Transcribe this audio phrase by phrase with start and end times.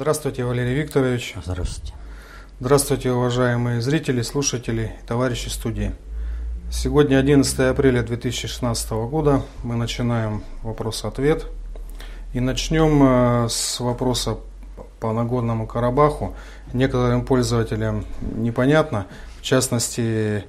[0.00, 1.34] Здравствуйте, Валерий Викторович.
[1.44, 1.92] Здравствуйте.
[2.60, 5.92] Здравствуйте, уважаемые зрители, слушатели, товарищи студии.
[6.70, 9.42] Сегодня 11 апреля 2016 года.
[9.64, 11.46] Мы начинаем вопрос-ответ.
[12.32, 14.36] И начнем э, с вопроса
[15.00, 16.36] по Нагорному Карабаху.
[16.72, 19.08] Некоторым пользователям непонятно.
[19.40, 20.44] В частности,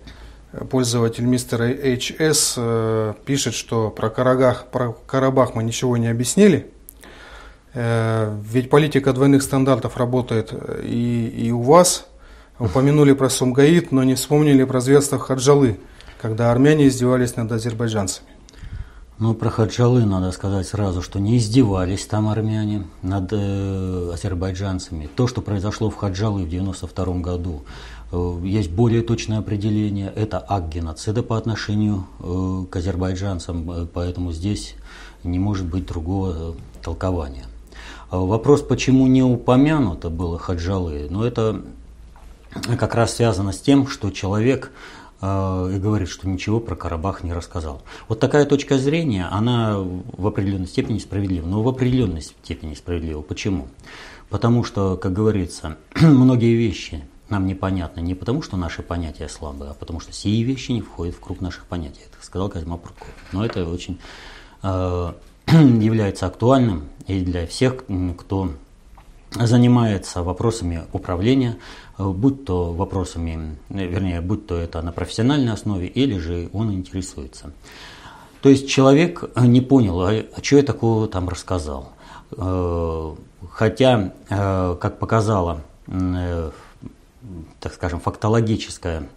[0.70, 6.72] пользователь мистера HS э, пишет, что про Карабах, про Карабах мы ничего не объяснили.
[7.74, 12.06] Э, ведь политика двойных стандартов работает и, и у вас.
[12.60, 15.80] Упомянули про Сумгаит, но не вспомнили про зверство Хаджалы,
[16.22, 18.28] когда армяне издевались над азербайджанцами.
[19.20, 25.10] Ну, про Хаджалы надо сказать сразу, что не издевались там армяне над э, азербайджанцами.
[25.14, 27.64] То, что произошло в Хаджалы в 1992 году,
[28.14, 30.12] э, есть более точное определение.
[30.16, 34.76] Это акт геноцида по отношению э, к азербайджанцам, э, поэтому здесь
[35.26, 37.49] не может быть другого э, толкования.
[38.10, 41.62] А вопрос, почему не упомянуто было Хаджалы, ну, это
[42.78, 44.72] как раз связано с тем, что человек
[45.22, 47.82] Э, и говорит, что ничего про Карабах не рассказал.
[48.08, 53.22] Вот такая точка зрения, она в определенной степени справедлива, но в определенной степени справедлива.
[53.22, 53.68] Почему?
[54.30, 59.74] Потому что, как говорится, многие вещи нам непонятны не потому, что наши понятия слабые, а
[59.74, 62.02] потому что сии вещи не входят в круг наших понятий.
[62.12, 63.08] Это сказал Козьма Прокоп.
[63.34, 64.00] Но это очень
[64.64, 65.14] э,
[65.80, 67.84] является актуальным и для всех,
[68.18, 68.52] кто
[69.32, 71.58] занимается вопросами управления,
[71.98, 76.72] э, будь то вопросами, э, вернее, будь то это на профессиональной основе, или же он
[76.74, 77.52] интересуется.
[78.42, 81.94] То есть человек э, не понял, а, а что я такого там рассказал.
[83.52, 85.62] Хотя, как показала,
[87.60, 89.10] так скажем, фактологическая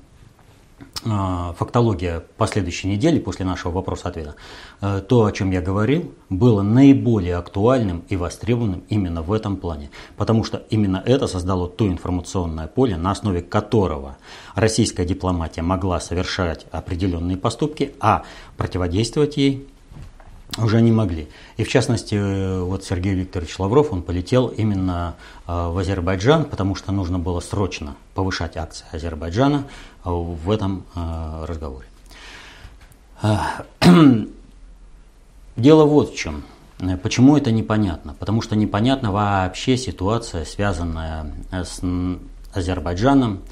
[1.04, 4.36] фактология последующей недели после нашего вопроса-ответа,
[4.80, 9.90] э, то, о чем я говорил, было наиболее актуальным и востребованным именно в этом плане.
[10.16, 14.16] Потому что именно это создало то информационное поле, на основе которого
[14.54, 18.22] российская дипломатия могла совершать определенные поступки, а
[18.56, 19.66] противодействовать ей
[20.58, 21.28] уже не могли.
[21.56, 25.14] И в частности, э, вот Сергей Викторович Лавров, он полетел именно
[25.46, 29.64] э, в Азербайджан, потому что нужно было срочно повышать акции Азербайджана
[30.04, 31.86] в этом разговоре.
[35.56, 36.44] Дело вот в чем.
[37.02, 38.14] Почему это непонятно?
[38.18, 41.80] Потому что непонятна вообще ситуация, связанная с
[42.52, 43.42] Азербайджаном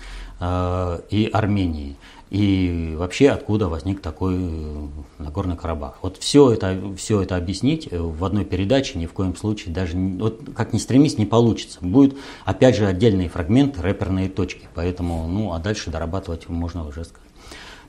[1.10, 1.96] и Арменией
[2.30, 4.86] и вообще откуда возник такой э,
[5.18, 5.98] Нагорный Карабах.
[6.00, 9.96] Вот все это, все это объяснить э, в одной передаче ни в коем случае даже,
[9.96, 11.78] вот как ни стремись, не получится.
[11.80, 17.28] Будет опять же отдельные фрагменты, рэперные точки, поэтому, ну, а дальше дорабатывать можно уже сказать.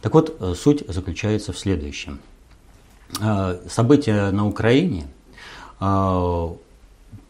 [0.01, 2.19] Так вот, э, суть заключается в следующем.
[3.67, 5.05] События на Украине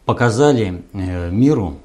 [0.06, 1.80] показали миру,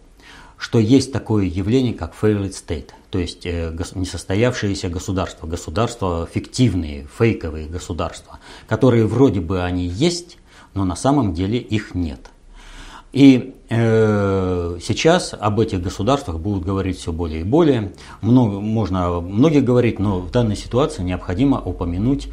[0.57, 7.67] что есть такое явление, как failed state, то есть э, несостоявшиеся государства, государства фиктивные, фейковые
[7.67, 10.37] государства, которые вроде бы они есть,
[10.73, 12.31] но на самом деле их нет.
[13.13, 17.93] И э, сейчас об этих государствах будут говорить все более и более.
[18.21, 22.31] Много, можно многих говорить, но в данной ситуации необходимо упомянуть э,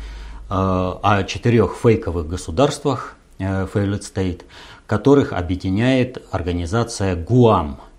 [0.49, 4.43] о четырех фейковых государствах, э, failed state,
[4.87, 7.81] которых объединяет организация ГУАМ–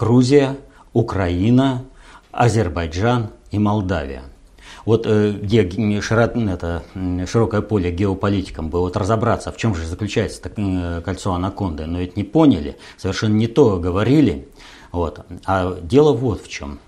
[0.00, 0.56] Грузия,
[0.94, 1.84] Украина,
[2.32, 4.22] Азербайджан и Молдавия.
[4.86, 6.82] Вот э, где это,
[7.26, 12.16] широкое поле геополитикам бы вот разобраться, в чем же заключается э, кольцо анаконды, но ведь
[12.16, 14.48] не поняли, совершенно не то говорили.
[14.90, 15.20] Вот.
[15.44, 16.78] А дело вот в чем.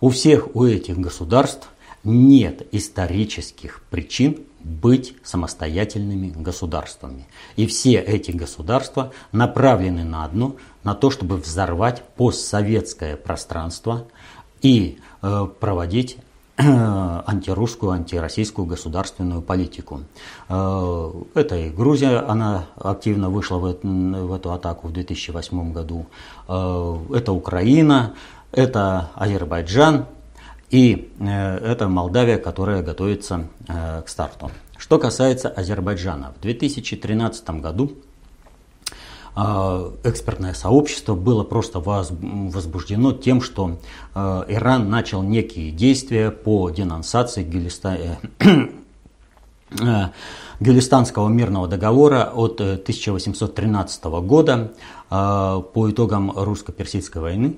[0.00, 1.68] У всех у этих государств
[2.02, 7.26] нет исторических причин быть самостоятельными государствами.
[7.56, 14.06] И все эти государства направлены на одно, на то, чтобы взорвать постсоветское пространство
[14.62, 16.18] и э, проводить
[16.56, 16.62] э,
[17.26, 20.02] антирусскую, антироссийскую государственную политику.
[20.48, 26.06] Э, это и Грузия, она активно вышла в, в эту атаку в 2008 году.
[26.46, 28.14] Это Украина,
[28.52, 30.06] это Азербайджан,
[30.70, 34.50] и это Молдавия, которая готовится к старту.
[34.76, 37.92] Что касается Азербайджана, в 2013 году
[39.34, 43.78] экспертное сообщество было просто возбуждено тем, что
[44.14, 47.44] Иран начал некие действия по денонсации
[50.60, 54.72] Гюлистанского мирного договора от 1813 года
[55.08, 57.56] по итогам русско-персидской войны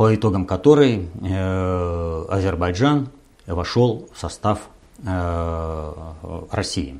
[0.00, 3.10] по итогам которой э, Азербайджан
[3.46, 4.60] вошел в состав
[5.04, 5.92] э,
[6.50, 6.98] России.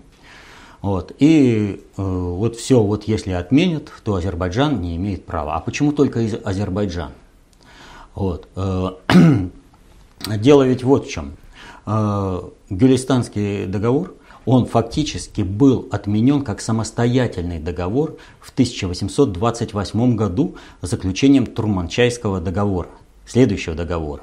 [0.82, 1.12] Вот.
[1.18, 5.56] И э, вот все, вот если отменят, то Азербайджан не имеет права.
[5.56, 7.12] А почему только из Азербайджан?
[8.14, 8.48] Вот.
[8.56, 8.92] Э,
[10.38, 11.32] дело ведь вот в чем.
[11.84, 12.40] Э,
[12.70, 14.14] Гюлистанский договор,
[14.46, 22.88] он фактически был отменен как самостоятельный договор в 1828 году заключением Турманчайского договора,
[23.26, 24.22] следующего договора.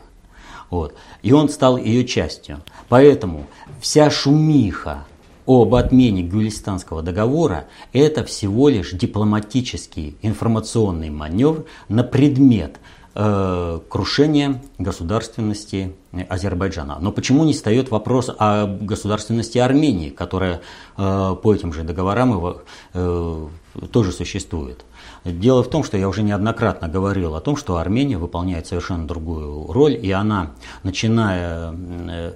[0.71, 0.95] Вот.
[1.21, 2.61] И он стал ее частью.
[2.89, 3.45] Поэтому
[3.79, 5.05] вся шумиха
[5.47, 12.79] об отмене Гюлистанского договора– это всего лишь дипломатический информационный маневр на предмет
[13.15, 15.95] э, крушения государственности
[16.27, 16.97] Азербайджана.
[16.99, 20.61] Но почему не встает вопрос о государственности Армении, которая
[20.97, 22.57] э, по этим же договорам
[22.93, 23.47] э,
[23.91, 24.83] тоже существует?
[25.23, 29.71] Дело в том, что я уже неоднократно говорил о том, что Армения выполняет совершенно другую
[29.71, 30.51] роль, и она,
[30.83, 32.33] начиная э,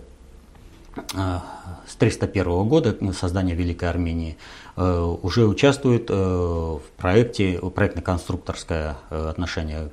[0.95, 4.37] с 301 года создания Великой Армении,
[4.75, 9.91] э, уже участвует в проекте, проектно-конструкторское отношение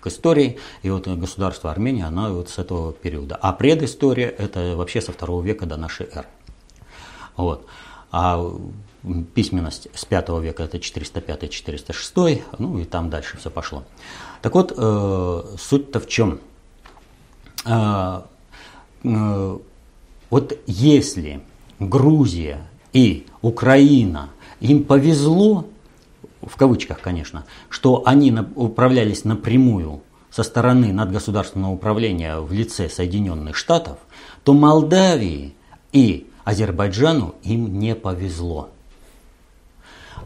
[0.00, 3.38] к истории, и вот государство Армения, оно вот с этого периода.
[3.40, 6.26] А предыстория– это вообще со второго века до нашей эры.
[7.36, 7.66] Вот.
[8.12, 8.44] А
[9.34, 13.84] письменность с 5 века, это 405-406, ну и там дальше все пошло.
[14.42, 16.40] Так вот, э, суть-то в чем?
[20.30, 21.42] Вот если
[21.78, 22.60] Грузия
[22.92, 24.30] и Украина,
[24.60, 25.66] им повезло,
[26.42, 33.98] в кавычках, конечно, что они управлялись напрямую со стороны надгосударственного управления в лице Соединенных Штатов,
[34.44, 35.54] то Молдавии
[35.92, 38.70] и Азербайджану им не повезло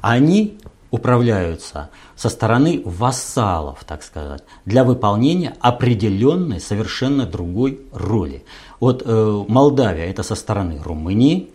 [0.04, 0.58] они
[0.90, 8.44] управляются со стороны вассалов, так сказать, для выполнения определенной совершенно другой роли.
[8.84, 11.48] Вот э, Молдавия это со стороны Румынии,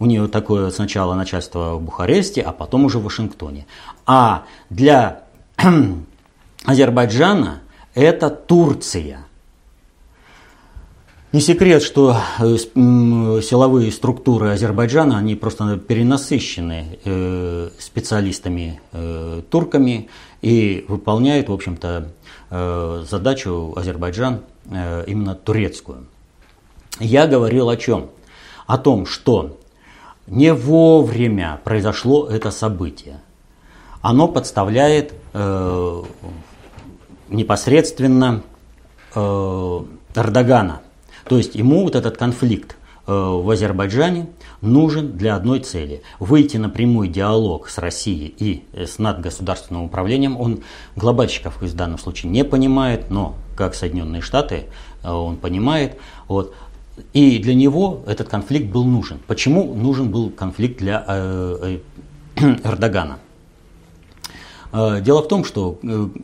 [0.00, 3.66] у нее такое сначала начальство в Бухаресте, а потом уже в Вашингтоне.
[4.04, 5.22] А для
[6.64, 7.60] Азербайджана
[7.94, 9.26] это Турция–
[11.32, 20.08] не секрет, что э, силовые структуры Азербайджана, они просто перенасыщены э, специалистами э, турками
[20.42, 22.08] и выполняют, в общем-то,
[23.08, 24.40] задачу Азербайджан
[25.06, 26.06] именно турецкую.
[26.98, 28.10] Я говорил о чем?
[28.66, 29.58] О том, что
[30.26, 33.20] не вовремя произошло это событие.
[34.02, 35.14] Оно подставляет
[37.28, 38.42] непосредственно
[39.14, 40.80] Эрдогана–
[41.30, 42.76] то есть ему вот этот конфликт
[43.06, 44.30] э, в Азербайджане
[44.62, 50.40] нужен для одной цели– выйти на прямой диалог с Россией и э, с надгосударственным управлением.
[50.40, 50.64] Он
[50.96, 54.66] глобальщиков в данном случае не понимает, но как Соединенные Штаты
[55.04, 55.98] э, он понимает.
[56.26, 56.52] Вот.
[57.12, 59.18] И для него этот конфликт был нужен.
[59.26, 61.78] Почему нужен был конфликт для э,
[62.36, 63.18] э, Эрдогана?
[64.72, 65.80] Дело в том, что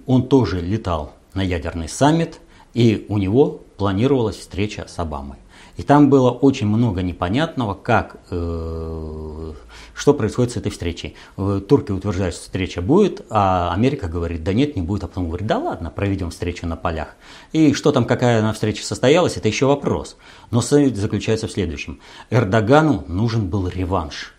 [0.06, 2.38] он тоже летал на ядерный саммит,
[2.75, 5.38] и у него планировалась встреча с Обамой.
[5.76, 9.52] И там было очень много непонятного, как, э,
[9.96, 11.16] что происходит с этой встречей.
[11.37, 15.46] Турки утверждают, что встреча будет, а Америка говорит, да нет, не будет, а потом говорит,
[15.46, 17.16] да ладно, проведем встречу на полях.
[17.52, 20.19] И что там, какая на встреча состоялась, это еще вопрос.
[20.50, 22.00] Но суть заключается в следующем.
[22.29, 24.34] Эрдогану нужен был реванш.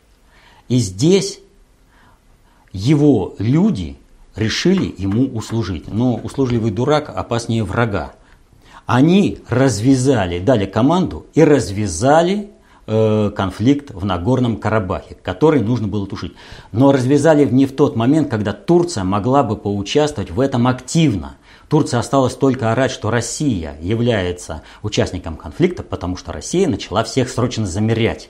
[0.70, 1.40] И здесь
[2.72, 3.98] его люди
[4.36, 5.88] решили ему услужить.
[5.88, 8.14] Но услужливый дурак опаснее врага.
[8.86, 12.52] Они развязали, дали команду и развязали
[12.88, 16.34] конфликт в Нагорном Карабахе, который нужно было тушить.
[16.72, 21.36] Но развязали не в тот момент, когда Турция могла бы поучаствовать в этом активно.
[21.70, 27.66] Турция осталась только орать, что Россия является участником конфликта, потому что Россия начала всех срочно
[27.66, 28.30] замерять.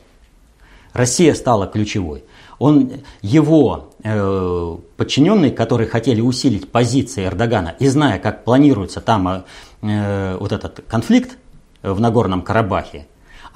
[0.93, 2.23] Россия стала ключевой.
[2.57, 9.43] Он, его э, подчиненные, которые хотели усилить позиции Эрдогана, и зная, как планируется там э,
[9.83, 11.37] э, вот этот конфликт
[11.83, 13.05] в Нагорном Карабахе,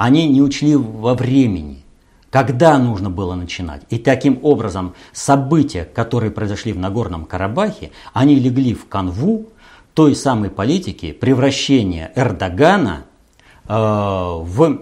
[0.02, 1.84] они не учли во времени,
[2.32, 3.84] когда нужно было начинать.
[3.92, 9.50] И таким образом события, которые произошли в Нагорном Карабахе, они легли в канву
[9.94, 13.04] той самой политики превращения Эрдогана
[13.68, 14.80] э, в,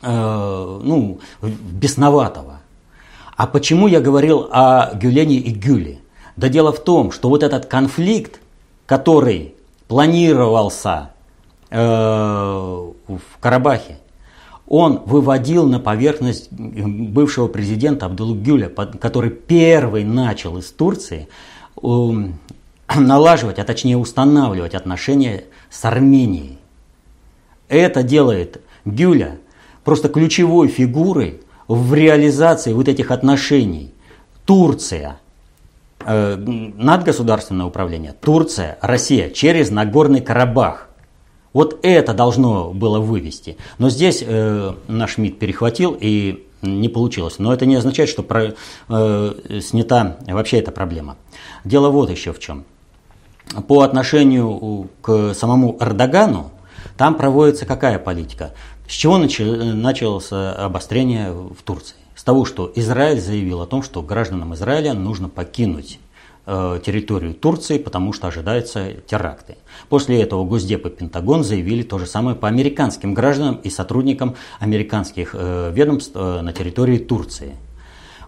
[0.00, 2.60] э, ну, в бесноватого.
[3.36, 5.98] А почему я говорил о Гюлене и Гюле?
[6.36, 8.40] Да дело в том, что вот этот конфликт,
[8.86, 9.54] который
[9.88, 11.10] планировался
[11.68, 13.98] э, в Карабахе,
[14.66, 21.28] он выводил на поверхность бывшего президента Абдулгюля, который первый начал из Турции
[21.82, 21.86] э,
[22.96, 26.58] налаживать, а точнее устанавливать отношения с Арменией.
[27.68, 29.38] Это делает Гюля
[29.84, 33.92] просто ключевой фигурой в реализации вот этих отношений
[34.44, 35.18] Турция,
[36.04, 40.88] э, надгосударственное управление, Турция, Россия через Нагорный Карабах.
[41.56, 43.56] Вот это должно было вывести.
[43.78, 47.38] Но здесь э, наш МИД перехватил и не получилось.
[47.38, 48.52] Но это не означает, что про,
[48.90, 51.16] э, снята вообще эта проблема.
[51.64, 52.66] Дело вот еще в чем.
[53.68, 56.50] По отношению к самому Эрдогану,
[56.98, 58.52] там проводится какая политика?
[58.86, 61.96] С чего началось обострение в Турции?
[62.14, 66.00] С того, что Израиль заявил о том, что гражданам Израиля нужно покинуть
[66.46, 69.56] территорию Турции, потому что ожидаются теракты.
[69.88, 75.30] После этого Госдеп и Пентагон заявили то же самое по американским гражданам и сотрудникам американских
[75.34, 77.56] э, ведомств э, на территории Турции.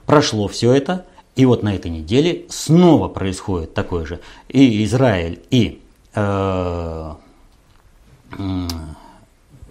[0.04, 1.06] Прошло все это,
[1.36, 4.20] и вот на этой неделе снова происходит такое же.
[4.48, 5.80] И Израиль, и
[6.14, 7.14] э,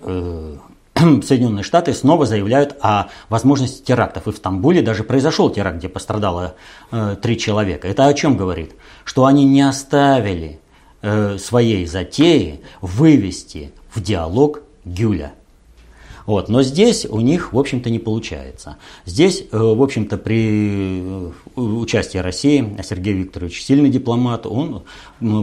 [0.01, 0.57] э,
[1.23, 4.27] Соединенные Штаты снова заявляют о возможности терактов.
[4.27, 6.55] И в Стамбуле даже произошел теракт, где пострадало
[6.91, 7.87] э, три человека.
[7.87, 8.73] Это о чем говорит?
[9.03, 10.59] Что они не оставили
[11.01, 15.33] э, своей затеи вывести в диалог Гюля.
[16.25, 16.49] Вот.
[16.49, 18.77] Но здесь у них, в общем-то, не получается.
[19.05, 24.83] Здесь, э, в общем-то, при э, участии России, а Сергей Викторович сильный дипломат, он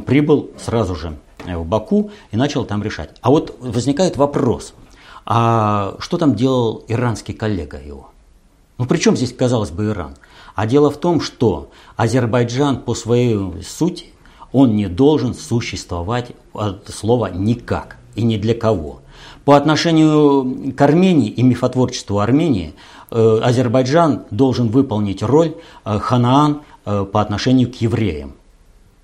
[0.03, 3.11] прибыл сразу же в Баку и начал там решать.
[3.21, 4.75] А вот возникает вопрос–
[5.27, 8.11] а что там делал иранский коллега его?
[8.79, 10.17] Ну, при чем здесь, казалось бы, Иран?
[10.55, 14.07] А дело в том, что Азербайджан по своей сути,
[14.53, 19.01] он не должен существовать от слова «никак» и ни для кого.
[19.45, 22.75] По отношению к Армении и мифотворчеству Армении,
[23.11, 25.55] э, Азербайджан должен выполнить роль
[25.85, 28.33] э, Ханаан э, по отношению к евреям.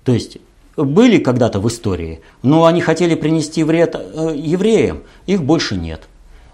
[0.03, 0.37] То есть
[0.77, 3.95] были когда-то в истории, но они хотели принести вред
[4.35, 6.07] евреям, их больше нет.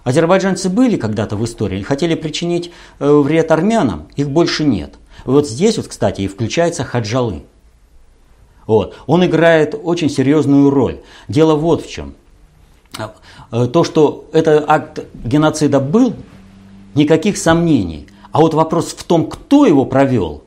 [0.07, 4.93] Азербайджанцы были когда-то в истории, хотели причинить э, вред армянам, их больше нет.
[5.25, 7.43] Вот здесь вот, кстати, и включается Хаджалы.
[8.67, 8.95] Вот.
[9.05, 11.01] Он играет очень серьезную роль.
[11.27, 12.13] Дело вот в чем.
[12.97, 16.13] Э, то, что этот акт геноцида был,
[16.95, 18.07] никаких сомнений.
[18.31, 20.45] А вот вопрос в том, кто его провел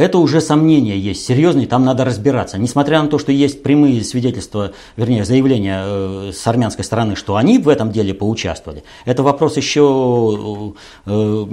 [0.00, 2.56] это уже сомнения есть серьезные, там надо разбираться.
[2.56, 7.58] Несмотря на то, что есть прямые свидетельства, вернее, заявления э, с армянской стороны, что они
[7.58, 11.46] в этом деле поучаствовали, это вопрос еще, э,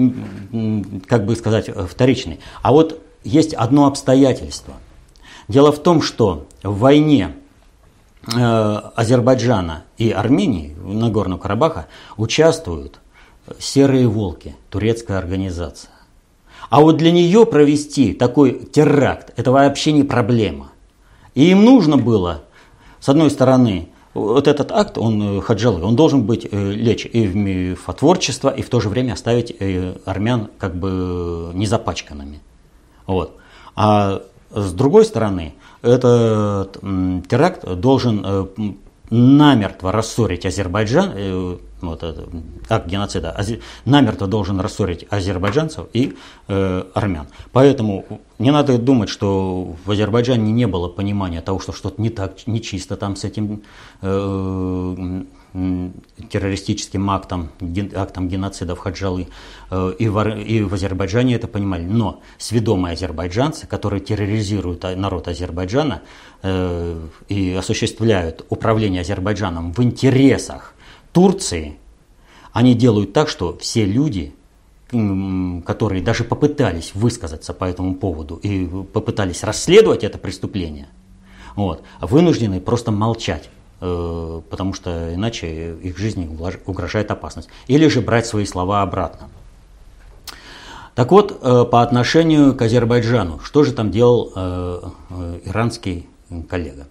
[1.08, 2.39] как бы сказать, вторичный.
[2.62, 4.75] А вот есть одно обстоятельство.
[5.50, 7.36] Дело в том, что в войне
[8.34, 8.39] э,
[8.96, 13.01] Азербайджана и Армении, Нагорного Карабаха, участвуют
[13.60, 15.92] серые волки, турецкая организация.
[16.70, 20.72] А вот для нее провести такой теракт, это вообще не проблема.
[21.34, 22.44] И им нужно было,
[23.00, 27.28] с одной стороны, вот этот акт, он, э, хаджалы, он должен быть э, лечь и
[27.28, 32.40] в мифотворчество, и в то же время оставить э, армян как бы не запачканными.
[33.06, 33.38] Вот.
[33.76, 36.80] А с другой стороны, этот
[37.30, 38.78] теракт должен
[39.10, 42.28] намертво рассорить Азербайджан, вот это,
[42.70, 43.40] акт геноцида,
[43.86, 46.16] намертво должен рассорить азербайджанцев и
[46.48, 47.28] э, армян.
[47.52, 48.06] Поэтому
[48.40, 52.98] не надо думать, что в Азербайджане не было понимания того, что что-то не так, нечисто
[52.98, 53.62] там с этим
[54.02, 55.24] э,
[56.30, 57.50] террористическим актом,
[57.96, 59.28] актом геноцида в Хаджалы.
[59.72, 61.84] Э, и в, и в Азербайджане это понимали.
[61.84, 66.02] Но сведомые азербайджанцы, которые терроризируют народ Азербайджана
[66.44, 67.00] э,
[67.30, 70.74] и осуществляют управление Азербайджаном в интересах
[71.12, 71.78] Турции
[72.54, 74.34] они делают так, что все люди,
[74.90, 80.88] которые даже попытались высказаться по этому поводу и попытались расследовать это преступление,
[81.56, 83.50] вот, вынуждены просто молчать,
[83.80, 86.28] потому что иначе их жизни
[86.66, 87.50] угрожает опасность.
[87.68, 89.30] Или же брать свои слова обратно.
[90.98, 94.90] Так вот, э, по отношению к Азербайджану, что же там делал э,
[95.46, 96.08] иранский
[96.50, 96.88] коллега?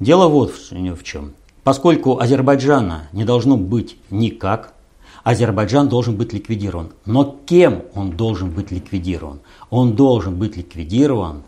[0.00, 1.34] Дело вот в чем.
[1.62, 4.74] Поскольку Азербайджана не должно быть никак,
[5.22, 6.90] Азербайджан должен быть ликвидирован.
[7.06, 9.38] Но кем он должен быть ликвидирован?
[9.70, 11.44] Он должен быть ликвидирован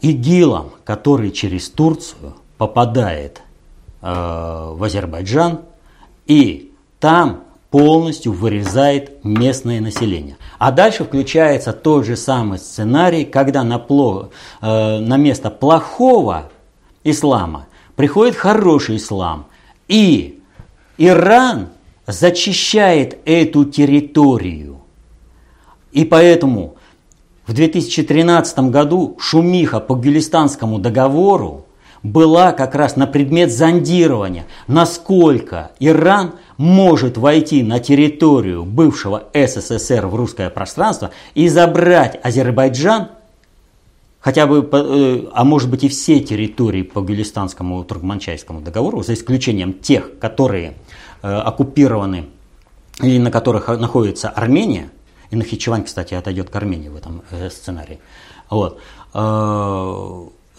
[0.00, 3.42] ИГИЛом, который через Турцию попадает
[4.02, 5.60] э, в Азербайджан
[6.26, 10.36] и там полностью вырезает местное население.
[10.58, 16.50] А дальше включается тот же самый сценарий, когда на, пло, э, на место плохого
[17.04, 19.46] ислама приходит хороший ислам.
[19.86, 20.40] И
[20.98, 21.68] Иран
[22.06, 24.80] зачищает эту территорию.
[25.92, 26.76] И поэтому
[27.46, 31.66] в 2013 году шумиха по Гюлистанскому договору
[32.02, 40.14] была как раз на предмет зондирования, насколько Иран может войти на территорию бывшего СССР в
[40.14, 43.08] русское пространство и забрать Азербайджан,
[44.20, 49.74] хотя бы, э, а может быть и все территории по Гюлистанскому Туркманчайскому договору, за исключением
[49.74, 50.74] тех, которые
[51.22, 52.26] э, оккупированы
[53.00, 54.90] или на которых находится Армения,
[55.30, 58.00] и Нахичевань, кстати, отойдет к Армении в этом э, сценарии,
[58.50, 58.80] вот,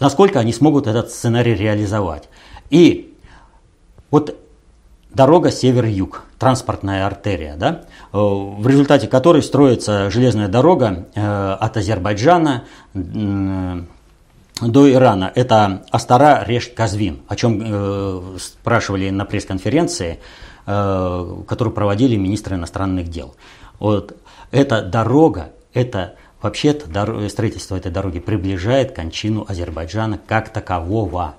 [0.00, 2.28] насколько они смогут этот сценарий реализовать.
[2.70, 3.14] И
[4.10, 4.36] вот
[5.12, 12.64] дорога север-юг, транспортная артерия, да, э, в результате которой строится железная дорога э, от Азербайджана
[12.94, 15.32] до Ирана.
[15.34, 20.18] Это Астара, Решт, Казвин, о чем э, спрашивали на пресс-конференции,
[20.66, 23.34] которую проводили министры иностранных дел.
[23.80, 24.16] Вот
[24.52, 31.34] эта дорога, это вообще-то строительство этой дороги приближает кончину Азербайджана как такового.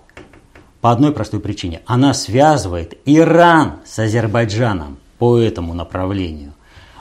[0.81, 1.81] По одной простой причине.
[1.85, 6.53] Она связывает Иран с Азербайджаном по этому направлению.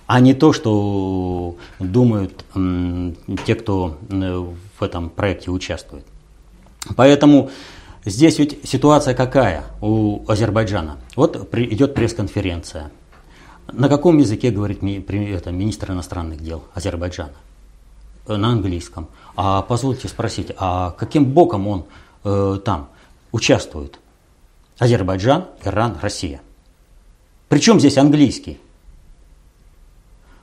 [0.06, 2.44] А не то, что думают
[3.46, 6.04] те, кто в этом проекте участвует.
[6.96, 7.50] Поэтому
[8.04, 10.98] здесь ведь ситуация какая у Азербайджана?
[11.16, 12.90] Вот идет пресс-конференция.
[13.72, 17.32] На каком языке говорит министр иностранных дел Азербайджана?
[18.26, 19.08] На английском.
[19.36, 21.84] А позвольте спросить, а каким боком он
[22.24, 22.88] э, там?
[23.32, 23.98] участвуют.
[24.78, 26.40] Азербайджан, Иран, Россия.
[27.48, 28.58] Причем здесь английский?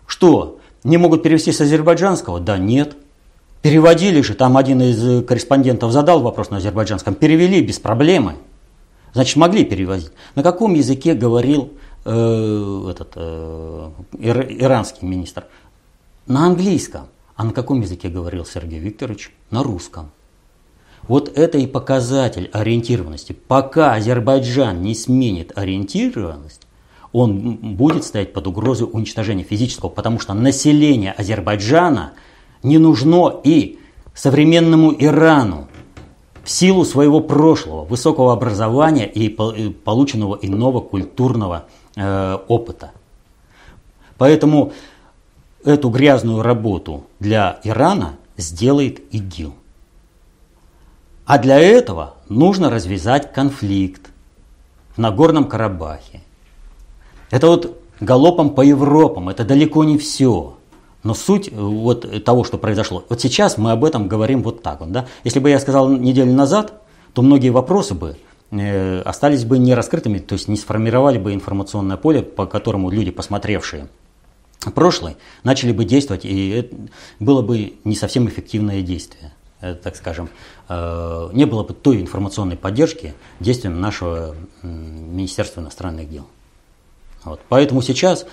[0.06, 2.40] Что, не могут перевести с азербайджанского?
[2.40, 2.96] Да нет.
[3.62, 8.36] Переводили же, там один из корреспондентов задал вопрос на азербайджанском, перевели без проблемы.
[9.14, 10.12] Значит, могли перевозить.
[10.36, 11.74] На каком языке говорил
[12.06, 15.46] э, этот э, ир, иранский министр?
[16.28, 17.08] На английском.
[17.38, 19.32] А на каком языке говорил Сергей Викторович?
[19.52, 20.10] На русском.
[21.04, 23.34] Вот это и показатель ориентированности.
[23.34, 26.64] Пока Азербайджан не сменит ориентированность,
[27.14, 32.14] он будет стоять под угрозой уничтожения физического, потому что население Азербайджана
[32.64, 33.80] не нужно и
[34.16, 35.68] современному Ирану
[36.44, 42.92] в силу своего прошлого, высокого образования и полученного иного культурного э, опыта.
[44.18, 44.74] Поэтому
[45.68, 49.54] эту грязную работу для Ирана сделает ИГИЛ.
[51.26, 54.10] А для этого нужно развязать конфликт
[54.96, 56.22] в Нагорном Карабахе.
[57.32, 60.58] Это вот галопом по Европам, это далеко не все.
[61.04, 63.04] Но суть э, вот того, что произошло.
[63.10, 64.92] Вот сейчас мы об этом говорим вот так вот.
[64.92, 65.06] Да?
[65.26, 66.82] Если бы я сказал неделю назад,
[67.14, 68.16] то многие вопросы бы
[68.52, 73.12] э, остались бы не раскрытыми, то есть не сформировали бы информационное поле, по которому люди,
[73.12, 73.90] посмотревшие
[74.74, 76.70] прошлое, начали бы действовать, и
[77.20, 79.34] было бы не совсем эффективное действие.
[79.60, 80.30] Э, так скажем,
[80.70, 86.28] э, не было бы той информационной поддержки действиям нашего Министерства иностранных дел.
[87.24, 87.42] Вот.
[87.50, 88.26] Поэтому сейчас,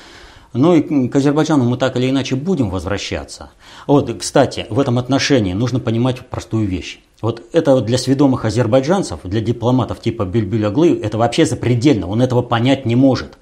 [0.53, 3.51] ну и к Азербайджану мы так или иначе будем возвращаться.
[3.87, 7.01] Вот, кстати, в этом отношении нужно понимать простую вещь.
[7.23, 12.85] Вот это для сведомых азербайджанцев, для дипломатов типа Бюльбюль-Аглы, это вообще запредельно, он этого понять
[12.85, 13.39] не может.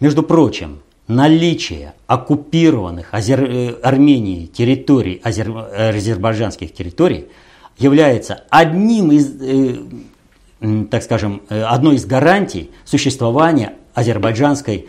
[0.00, 3.44] Между прочим, наличие оккупированных Азер...
[3.44, 5.50] Э, Арменией территорий, азер...
[5.50, 7.26] Э, азербайджанских территорий,
[7.78, 9.76] является одним из, э,
[10.90, 14.88] так скажем, одной из гарантий существования азербайджанской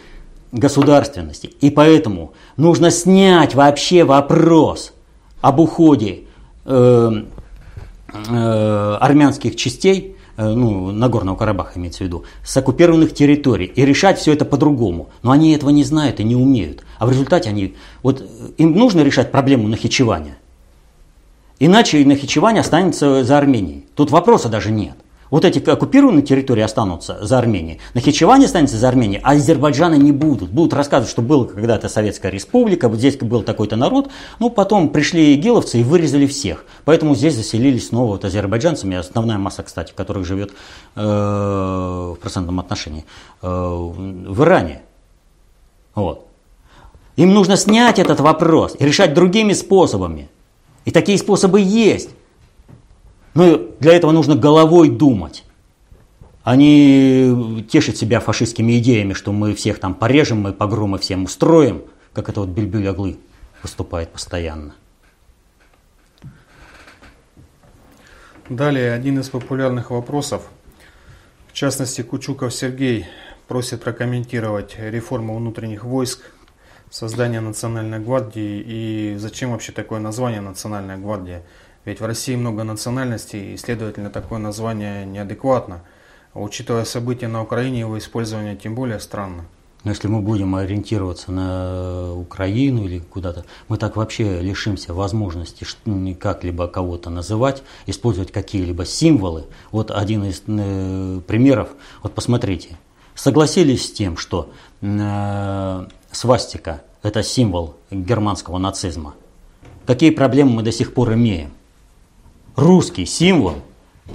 [0.51, 1.47] государственности.
[1.62, 4.93] И поэтому нужно снять вообще вопрос
[5.41, 6.21] об уходе
[6.65, 7.12] э,
[8.30, 14.19] э, армянских частей Э, ну, Нагорного Карабаха имеется в виду, с оккупированных территорий и решать
[14.19, 15.10] все это по-другому.
[15.23, 16.84] Но они этого не знают и не умеют.
[17.00, 18.23] А в результате они, вот
[18.58, 20.38] им нужно решать проблему нахичевания.
[21.60, 23.86] Иначе нахичевание останется за Арменией.
[23.95, 24.95] Тут вопроса даже нет.
[25.30, 27.80] Вот эти оккупированные территории останутся за Арменией.
[27.94, 30.50] Нахичевань останется за Арменией, а Азербайджана не будут.
[30.50, 34.10] Будут рассказывать, что была когда-то Советская Республика, вот здесь был такой-то народ.
[34.40, 36.66] Ну, потом пришли игиловцы и вырезали всех.
[36.86, 40.52] Поэтому здесь заселились снова вот азербайджанцами, основная масса, кстати, которых живет
[40.96, 43.06] э, в процентном отношении
[43.42, 44.82] э, в Иране.
[45.96, 46.28] Вот.
[47.18, 50.30] Им нужно снять этот вопрос и решать другими способами.
[50.86, 52.12] И такие способы есть.
[53.38, 55.45] Но для этого нужно головой думать.
[56.43, 62.30] Они тешат себя фашистскими идеями, что мы всех там порежем, мы погромы всем устроим, как
[62.30, 63.19] это вот Бельбюль Аглы
[63.62, 64.73] выступает постоянно.
[68.50, 70.41] Далее один из популярных вопросов.
[71.47, 73.06] В частности, Кучуков Сергей
[73.47, 76.21] просит прокомментировать реформу внутренних войск,
[76.89, 81.43] создание Национальной гвардии и зачем вообще такое название Национальная гвардия.
[81.88, 85.84] Ведь в России много национальностей, и, следовательно, такое название неадекватно.
[86.34, 89.45] А учитывая события на Украине, его использование тем более странно.
[89.86, 95.65] Но если мы будем ориентироваться на Украину или куда-то, мы так вообще лишимся возможности
[96.19, 99.45] как-либо кого-то называть, использовать какие-либо символы.
[99.71, 101.69] Вот один из э, примеров,
[102.04, 102.78] вот посмотрите,
[103.15, 109.13] согласились с тем, что э, свастика– это символ германского нацизма.
[109.86, 111.52] Какие проблемы мы до сих пор имеем?
[112.58, 113.58] Русский символ,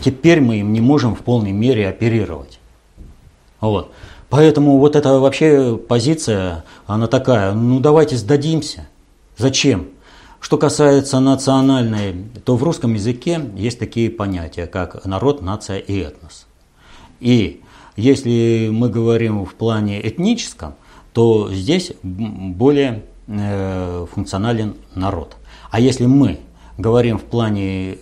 [0.01, 2.59] теперь мы им не можем в полной мере оперировать.
[3.61, 3.93] Вот.
[4.31, 8.89] Поэтому вот эта вообще позиция, она такая, ну давайте сдадимся.
[9.39, 9.91] Зачем?
[10.41, 16.49] Что касается национальной, то в русском языке есть такие понятия, как народ, нация и этнос.
[17.21, 17.63] И
[17.95, 20.75] если мы говорим в плане этническом,
[21.13, 25.37] то здесь более э, функционален народ.
[25.71, 26.41] А если мы
[26.83, 27.99] говорим в плане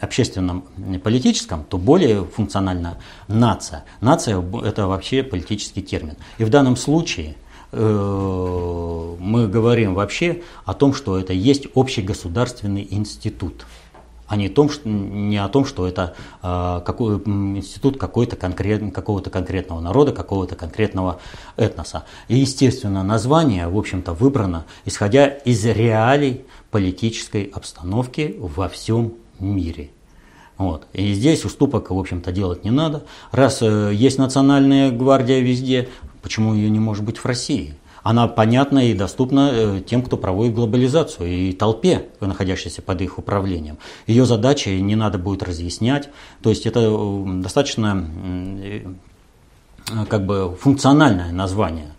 [0.00, 0.64] общественном
[1.02, 3.84] политическом, то более функциональна нация.
[4.00, 6.16] Нация– это вообще политический термин.
[6.38, 7.36] И в данном случае
[7.72, 13.64] э, мы говорим вообще о том, что это есть общегосударственный институт
[14.26, 19.30] а не, том, что, не о том, что это э, какой, институт какой-то конкрет, какого-то
[19.30, 21.20] конкретного народа, какого-то конкретного
[21.56, 22.04] этноса.
[22.28, 26.44] И, естественно, название, в общем-то, выбрано, исходя из реалий
[26.74, 29.90] политической обстановки во всем мире.
[30.56, 30.88] Вот.
[30.92, 33.04] И здесь уступок, в общем-то, делать не надо.
[33.30, 35.88] Раз э, есть национальная гвардия везде,
[36.20, 37.76] почему ее не может быть в России?
[38.02, 43.78] она понятна и доступна э, тем, кто проводит глобализацию и толпе, находящейся под их управлением.
[44.08, 46.10] Ее задачи не надо будет разъяснять,
[46.42, 48.04] то есть это э, достаточно
[50.10, 51.94] как бы функциональное название.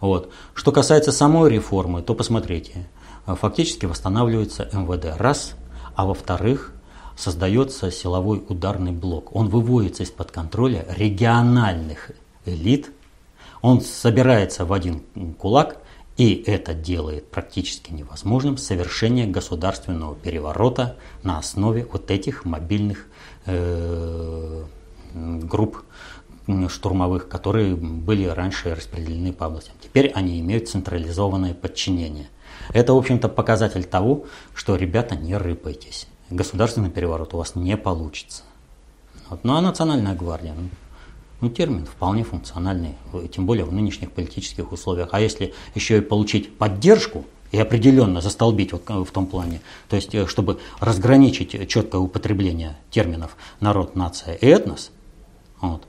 [0.00, 0.30] Вот.
[0.54, 2.86] Что касается самой реформы, то посмотрите,
[3.36, 5.54] фактически восстанавливается МВД, раз,
[5.94, 6.72] а во-вторых,
[7.16, 9.34] создается силовой ударный блок.
[9.34, 12.10] Он выводится из-под контроля региональных
[12.46, 12.90] элит–
[13.62, 15.02] он собирается в один
[15.38, 15.78] кулак,
[16.16, 23.06] и это делает практически невозможным совершение государственного переворота на основе вот этих мобильных
[23.46, 24.64] э,
[25.14, 25.82] групп
[26.68, 29.74] штурмовых, которые были раньше распределены по областям.
[29.80, 32.28] Теперь они имеют централизованное подчинение.
[32.72, 36.06] Это, в общем-то, показатель того, что, ребята, не рыпайтесь.
[36.30, 38.44] Государственный переворот у вас не получится.
[39.28, 39.44] Вот.
[39.44, 40.68] Ну а национальная гвардия, ну,
[41.40, 42.96] ну, термин вполне функциональный,
[43.32, 45.08] тем более в нынешних политических условиях.
[45.12, 50.14] А если еще и получить поддержку и определенно застолбить вот в том плане, то есть
[50.14, 54.92] э, чтобы разграничить четкое употребление терминов народ, нация и этнос,
[55.60, 55.84] вот,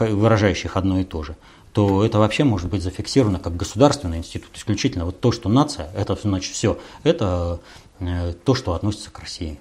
[0.00, 1.36] выражающих одно и то же,
[1.76, 5.04] то это вообще может быть зафиксировано как государственный институт исключительно.
[5.04, 7.60] Вот то, что нация, это значит все, это
[8.00, 9.60] э, то, что относится к России.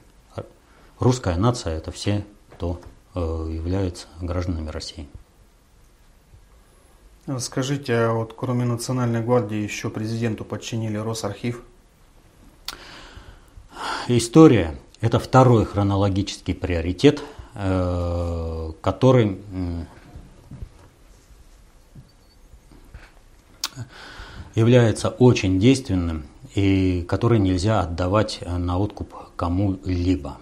[0.97, 2.79] Русская нация– это все, кто
[3.15, 5.09] э, является гражданами России.
[7.39, 11.63] Скажите, а вот кроме Национальной гвардии еще президенту подчинили Росархив?
[14.07, 17.21] История– это второй хронологический приоритет,
[17.55, 19.37] э, который
[24.55, 30.37] является очень действенным и который нельзя отдавать на откуп кому-либо.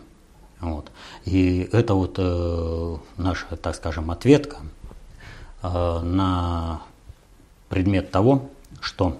[0.59, 0.91] Вот.
[1.25, 4.57] И это вот э, наша, так скажем, ответка–
[5.63, 6.81] Э, на
[7.69, 8.49] предмет того,
[8.81, 9.17] что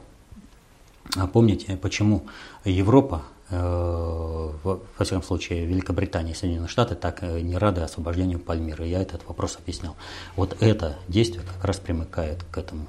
[1.15, 2.25] а помните, почему
[2.65, 8.85] Европа, э, во всяком случае Великобритания и Соединенные Штаты так э, не рады освобождению Пальмиры.
[8.85, 9.95] Я этот вопрос объяснял.
[10.35, 12.87] Вот это действие как раз примыкает к этому.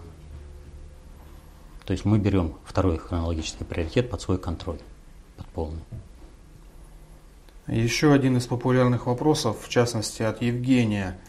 [1.85, 4.79] То есть мы берем второй хронологический приоритет под свой контроль,
[5.37, 5.83] под полный.
[7.67, 11.19] Еще один из популярных вопросов, в частности от Евгения–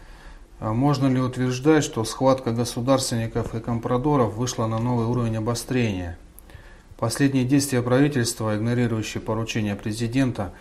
[0.60, 6.18] а можно ли утверждать, что схватка государственников и компрадоров вышла на новый уровень обострения?
[6.98, 10.54] Последние действия правительства, игнорирующие поручения президента,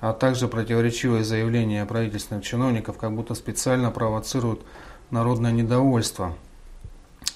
[0.00, 4.62] а также противоречивые заявления правительственных чиновников, как будто специально провоцируют
[5.10, 6.34] народное недовольство.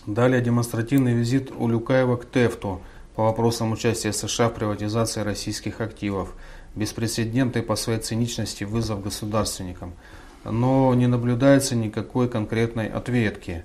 [0.06, 2.80] Далее демонстративный визит Улюкаева к Тефту
[3.14, 6.34] по вопросам участия США в приватизации российских активов.
[6.74, 9.94] Беспрецедентный по своей циничности вызов государственникам–
[10.50, 13.64] но не наблюдается никакой конкретной ответки.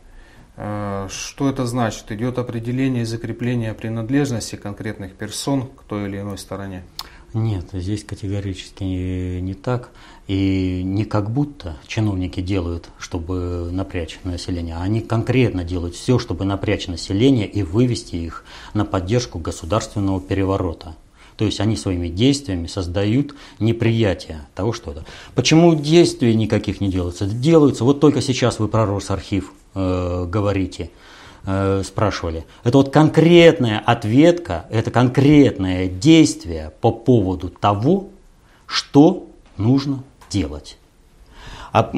[0.58, 2.12] Э, что это значит?
[2.12, 6.84] Идет определение и закрепление принадлежности конкретных персон к той или иной стороне?
[7.34, 9.92] Нет, здесь категорически не так.
[10.32, 16.46] И не как будто чиновники делают, чтобы напрячь население, а они конкретно делают все, чтобы
[16.46, 20.96] напрячь население и вывести их на поддержку государственного переворота.
[21.36, 25.04] То есть они своими действиями создают неприятие того, что это.
[25.36, 27.26] Почему действий никаких не делаются?
[27.26, 27.84] Делаются.
[27.84, 30.92] Вот только сейчас вы про Росархив э, говорите,
[31.46, 32.46] э, спрашивали.
[32.64, 38.12] Это вот конкретная ответка, это конкретное действие по поводу того,
[38.66, 40.78] что нужно делать.
[41.72, 41.92] А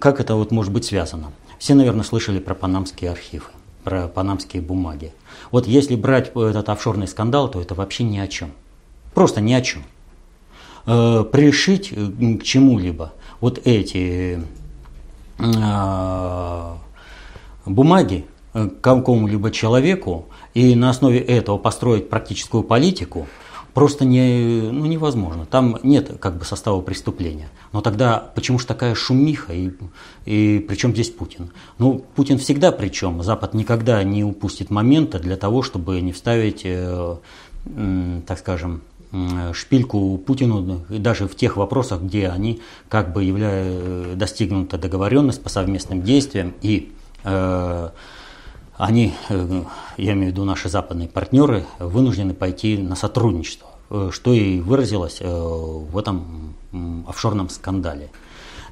[0.00, 1.32] как это вот может быть связано?
[1.58, 3.44] Все, наверное, слышали про панамские архивы,
[3.84, 5.12] про панамские бумаги.
[5.50, 8.52] Вот если брать этот офшорный скандал, то это вообще ни о чем.
[9.14, 9.82] Просто ни о чем.
[10.86, 14.40] Э, пришить э, к чему-либо вот эти
[15.38, 16.74] э,
[17.66, 23.26] бумаги какому-либо человеку и на основе этого построить практическую политику–
[23.74, 25.46] просто не, ну, невозможно.
[25.46, 27.48] Там нет как бы состава преступления.
[27.72, 29.70] Но тогда почему же такая шумиха и,
[30.24, 31.50] и при чем здесь Путин?
[31.78, 33.22] Ну, Путин всегда причем.
[33.22, 37.16] Запад никогда не упустит момента для того, чтобы не вставить, э,
[37.66, 38.82] э, так скажем,
[39.52, 46.02] шпильку Путину даже в тех вопросах, где они как бы являют достигнута договоренность по совместным
[46.02, 46.92] действиям и
[47.24, 47.90] э,
[48.80, 49.62] они, э,
[49.98, 55.18] я имею в виду наши западные партнеры, вынуждены пойти на сотрудничество, э, что и выразилось
[55.20, 56.54] э, в этом
[57.06, 58.10] офшорном скандале.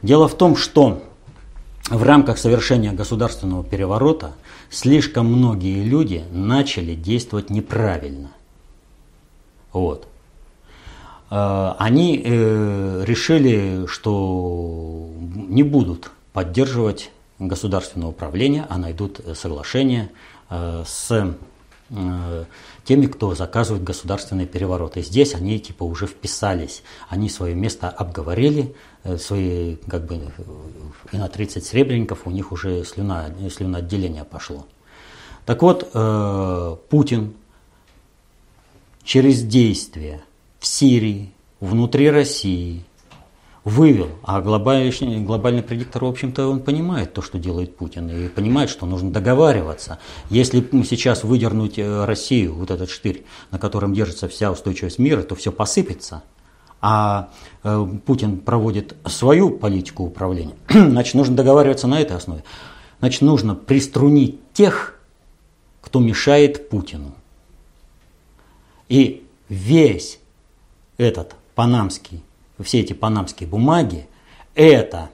[0.03, 1.03] Дело в том, что
[1.91, 4.33] в рамках совершения государственного переворота
[4.71, 8.31] слишком многие люди начали действовать неправильно.
[9.73, 10.07] Вот.
[11.29, 15.11] Они решили, что
[15.49, 20.11] не будут поддерживать государственного управления, а найдут э, соглашение
[20.51, 21.37] э, с
[21.91, 22.45] э,
[22.85, 25.03] теми, кто заказывает государственные перевороты.
[25.03, 28.75] Здесь они типа уже вписались, они свое место обговорили,
[29.19, 30.21] свои как бы
[31.13, 34.67] и на 30 сребреников у них уже слюна, слюноотделение пошло.
[35.47, 35.91] Так вот,
[36.91, 37.33] Путин
[39.03, 40.23] через действия
[40.59, 42.85] в Сирии, внутри России,
[43.69, 44.09] вывел.
[44.23, 48.87] А глобальный, глобальный предиктор, в общем-то, он понимает то, что делает Путин, и понимает, что
[48.87, 49.99] нужно договариваться.
[50.31, 55.35] Если сейчас выдернуть э, Россию, вот этот штырь, на котором держится вся устойчивость мира, то
[55.35, 56.23] все посыпется.
[56.81, 57.31] А
[57.63, 62.45] э, Путин проводит свою политику управления, значит, нужно договариваться на этой основе.
[63.01, 64.99] Значит, нужно приструнить тех,
[65.81, 67.15] кто мешает Путину.
[68.89, 70.19] И весь
[70.97, 72.23] этот панамский
[72.63, 74.07] все эти панамские бумаги,
[74.55, 75.11] это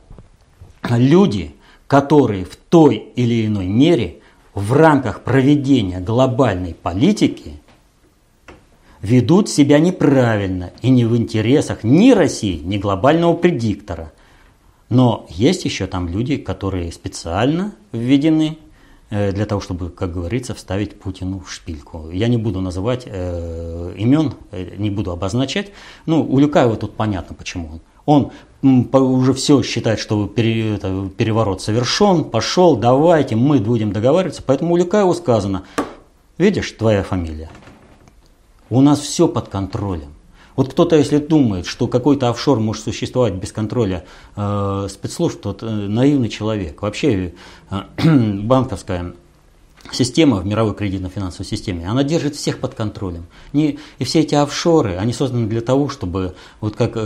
[0.88, 1.54] люди,
[1.86, 4.20] которые в той или иной мере
[4.54, 7.60] в рамках проведения глобальной политики
[9.02, 14.12] ведут себя неправильно и не в интересах ни России, ни глобального предиктора.
[14.88, 18.58] Но есть еще там люди, которые специально введены
[19.10, 22.10] для того, чтобы, как говорится, вставить Путину в шпильку.
[22.10, 25.70] Я не буду называть э, имен, э, не буду обозначать.
[26.06, 28.32] Ну, у Люкаева тут понятно, почему он.
[28.62, 34.42] Он уже все считает, что переворот совершен, пошел, давайте, мы будем договариваться.
[34.44, 35.64] Поэтому у Люкаева сказано,
[36.38, 37.50] видишь, твоя фамилия,
[38.70, 40.14] у нас все под контролем.
[40.56, 44.04] Вот кто-то, если думает, что какой-то офшор может существовать без контроля
[44.36, 46.80] э, спецслужб, тот э, наивный человек.
[46.82, 47.34] Вообще
[47.70, 47.82] э,
[48.42, 49.14] банковская
[49.92, 53.26] система в мировой кредитно-финансовой системе, она держит всех под контролем.
[53.52, 57.00] Не, и все эти офшоры, они созданы для того, чтобы, вот как э,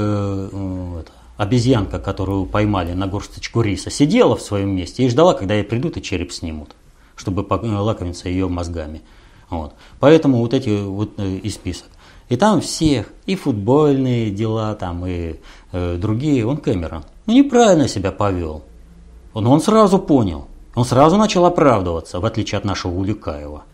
[0.52, 1.02] э,
[1.36, 5.96] обезьянка, которую поймали на горсточку риса, сидела в своем месте и ждала, когда ей придут
[5.96, 6.70] и череп снимут,
[7.16, 9.02] чтобы лакомиться ее мозгами.
[9.50, 9.74] Вот.
[9.98, 11.88] Поэтому вот эти вот э, и список.
[12.28, 15.36] И там всех, и футбольные дела, там, и
[15.72, 17.04] э, другие, он Кэмерон.
[17.26, 18.64] Ну, неправильно себя повел.
[19.32, 20.46] Он, он сразу понял.
[20.74, 23.64] Он сразу начал оправдываться, в отличие от нашего Улюкаева.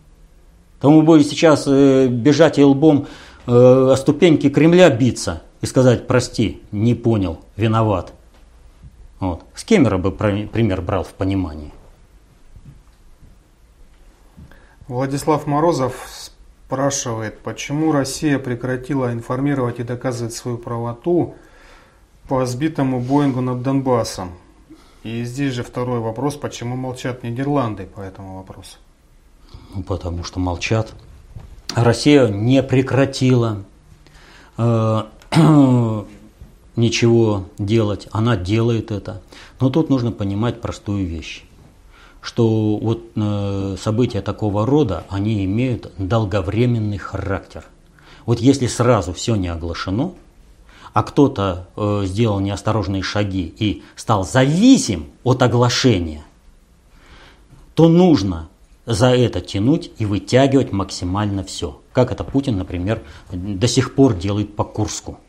[0.81, 3.07] Тому будет сейчас э, бежать и лбом
[3.47, 8.13] э, о ступеньки Кремля биться и сказать, прости, не понял, виноват.
[9.19, 9.43] Вот.
[9.55, 11.73] С Кемера бы пример брал в понимании.
[14.87, 15.95] Владислав Морозов
[16.67, 21.35] спрашивает, почему Россия прекратила информировать и доказывать свою правоту
[22.29, 24.33] по сбитому Боингу над Донбассом.
[25.03, 28.79] И здесь же второй вопрос, почему молчат Нидерланды по этому вопросу?
[29.75, 30.95] Ну, потому что молчат.
[31.75, 33.65] Россия не прекратила
[34.57, 35.03] э,
[36.77, 39.21] ничего делать, она делает это.
[39.61, 41.45] Но тут нужно понимать простую вещь
[42.25, 47.67] что вот э, события такого рода, они имеют долговременный характер.
[48.25, 50.15] Вот если сразу все не оглашено,
[50.95, 56.25] а кто-то э, сделал неосторожные шаги и стал зависим от оглашения,
[57.75, 58.49] то нужно
[58.87, 61.79] за это тянуть и вытягивать максимально все.
[61.93, 65.21] Как это Путин, например, до сих пор делает по Курску.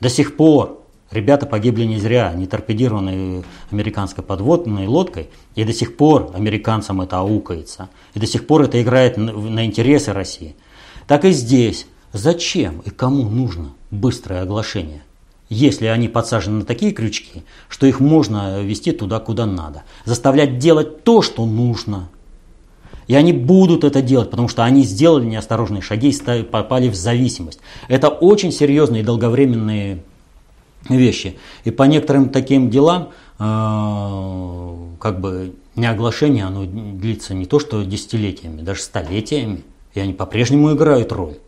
[0.00, 0.79] До сих пор
[1.10, 7.18] ребята погибли не зря, не торпедированные американской подводной лодкой, и до сих пор американцам это
[7.18, 10.56] аукается, и до сих пор это играет на интересы России.
[11.06, 11.86] Так и здесь.
[12.12, 15.02] Зачем и кому нужно быстрое оглашение?
[15.50, 19.82] если они подсажены на такие крючки, что их можно вести туда, куда надо.
[20.04, 22.08] Заставлять делать то, что нужно.
[23.08, 27.58] И они будут это делать, потому что они сделали неосторожные шаги и попали в зависимость.
[27.88, 30.04] Это очень серьезные и долговременные
[30.88, 31.36] вещи.
[31.64, 38.62] И по некоторым таким делам, э, как бы неоглашение, оно длится не то что десятилетиями,
[38.62, 39.62] даже столетиями.
[39.94, 41.38] И они по-прежнему играют роль.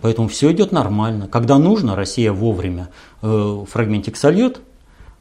[0.00, 1.28] Поэтому все идет нормально.
[1.28, 2.90] Когда нужно, Россия вовремя
[3.22, 4.60] э, фрагментик сольет,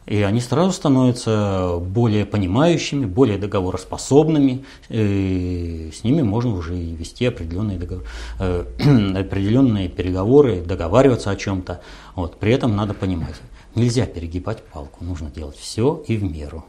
[0.05, 4.65] и они сразу становятся более понимающими, более договороспособными.
[4.89, 8.03] И с ними можно уже вести определенные, договор,
[8.39, 8.65] э,
[9.17, 11.81] определенные переговоры, договариваться о чем-то.
[12.15, 12.39] Вот.
[12.39, 13.35] При этом надо понимать,
[13.75, 16.65] нельзя перегибать палку, нужно делать все и в меру.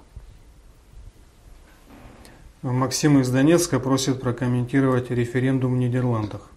[2.63, 6.49] Максим из Донецка просит прокомментировать референдум в Нидерландах.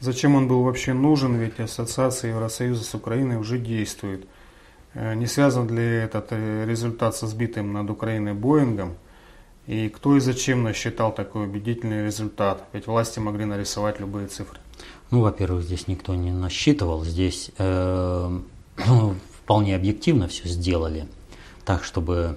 [0.00, 4.28] Зачем он был вообще нужен, ведь ассоциация Евросоюза с Украиной уже действует.
[4.92, 8.96] Э, не связан ли этот э, результат со сбитым над Украиной Боингом?
[9.66, 12.64] И кто и зачем насчитал такой убедительный результат?
[12.72, 14.58] Ведь власти могли нарисовать любые цифры.
[15.10, 18.40] Ну, во-первых, здесь никто не насчитывал, здесь э,
[18.86, 21.08] ну, вполне объективно все сделали,
[21.64, 22.36] так, чтобы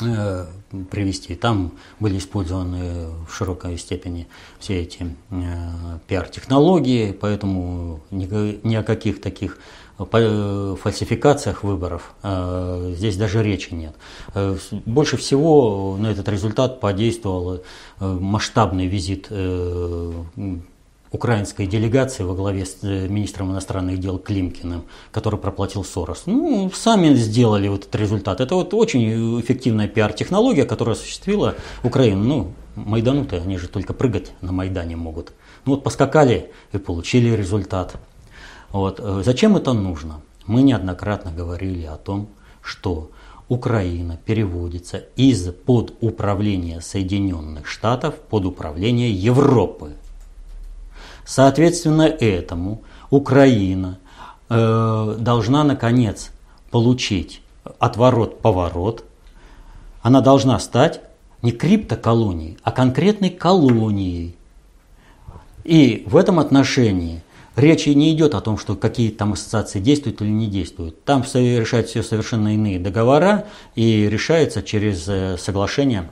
[0.00, 0.46] Э,
[0.90, 1.34] привести.
[1.34, 4.26] Там были использованы в широкой степени
[4.58, 9.58] все эти э, пиар-технологии, поэтому ни, ни о каких таких
[9.98, 13.94] э, фальсификациях выборов э, здесь даже речи нет.
[14.34, 17.62] Э, больше всего на этот результат подействовал
[18.00, 19.28] масштабный визит
[21.12, 26.22] украинской делегации во главе с э, министром иностранных дел Климкиным, который проплатил Сорос.
[26.26, 28.40] Ну, сами сделали вот этот результат.
[28.40, 32.24] Это вот очень эффективная пиар-технология, которая осуществила Украину.
[32.24, 35.32] Ну, майдануты, они же только прыгать на Майдане могут.
[35.64, 37.94] Ну вот поскакали и получили результат.
[38.70, 38.98] Вот.
[38.98, 40.22] Э, зачем это нужно?
[40.46, 42.30] Мы неоднократно говорили о том,
[42.62, 43.10] что
[43.48, 49.92] Украина переводится из под управления Соединенных Штатов под управление Европы.
[51.24, 53.98] Соответственно этому Украина
[54.48, 56.30] э, должна наконец
[56.70, 57.42] получить
[57.78, 59.04] отворот-поворот.
[60.02, 61.00] Она должна стать
[61.42, 64.36] не криптоколонией, а конкретной колонией.
[65.64, 67.22] И в этом отношении
[67.56, 71.04] речи не идет о том, что какие там ассоциации действуют или не действуют.
[71.04, 76.08] Там решают все совершенно иные договора и решается через э, соглашение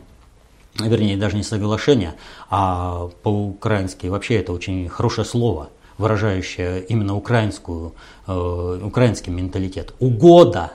[0.78, 2.14] вернее, даже не соглашение,
[2.48, 7.94] а по-украински вообще это очень хорошее слово, выражающее именно украинскую,
[8.26, 9.94] э, украинский менталитет.
[9.98, 10.72] Угода.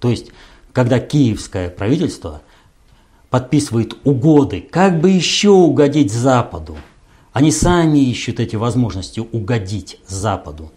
[0.00, 0.30] То есть,
[0.72, 2.42] когда киевское правительство
[3.30, 6.76] подписывает угоды, как бы еще угодить Западу.
[7.32, 10.72] Они сами ищут эти возможности угодить Западу.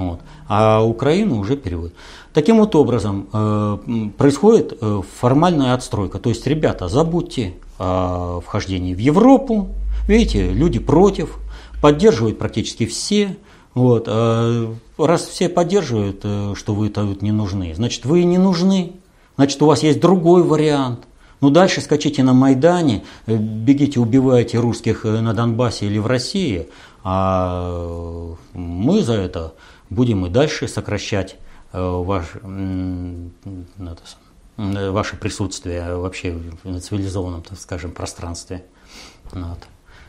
[0.00, 0.20] Вот.
[0.48, 1.92] А Украину уже переводят.
[2.32, 3.78] Таким вот образом э,
[4.16, 6.18] происходит э, формальная отстройка.
[6.18, 9.68] То есть, ребята, забудьте о вхождении в Европу.
[10.08, 11.38] Видите, люди против,
[11.82, 13.36] поддерживают практически все.
[13.74, 14.04] Вот.
[14.08, 18.92] А раз все поддерживают, э, что вы тут не нужны, значит, вы не нужны.
[19.36, 21.00] Значит, у вас есть другой вариант.
[21.42, 26.68] Ну, дальше скачите на Майдане, бегите, убивайте русских на Донбассе или в России,
[27.02, 29.54] а мы за это
[29.90, 31.36] будем и дальше сокращать
[31.72, 32.26] ваш,
[34.56, 38.64] ваше присутствие вообще на цивилизованном, так скажем, пространстве.
[39.32, 39.58] Вот.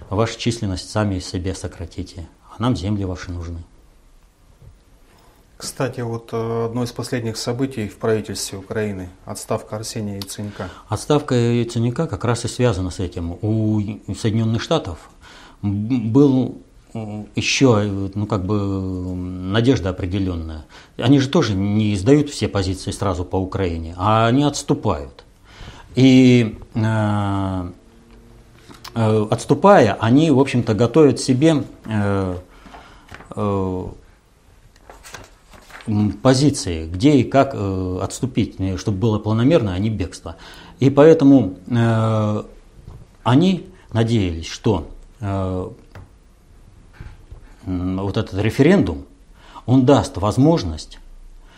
[0.09, 3.63] Вашу численность сами себе сократите, а нам земли ваши нужны.
[5.57, 10.69] Кстати, вот э, одно из последних событий в правительстве Украины– отставка Арсения Яценюка.
[10.89, 13.37] Отставка Яценюка как раз и связана с этим.
[13.43, 13.79] У
[14.15, 15.11] Соединенных Штатов
[15.61, 16.63] был
[16.93, 20.65] еще ну, как бы надежда определенная.
[20.97, 25.23] Они же тоже не издают все позиции сразу по Украине, а они отступают.
[25.95, 27.71] И э,
[28.95, 32.37] э, отступая, они, в общем-то, готовят себе э,
[33.35, 33.85] э,
[36.21, 40.35] позиции, где и как э, отступить, чтобы было планомерно, а не бегство.
[40.79, 42.43] И поэтому э,
[43.23, 44.87] они надеялись, что
[45.19, 45.69] э,
[47.65, 49.05] вот этот референдум,
[49.65, 50.99] он даст возможность,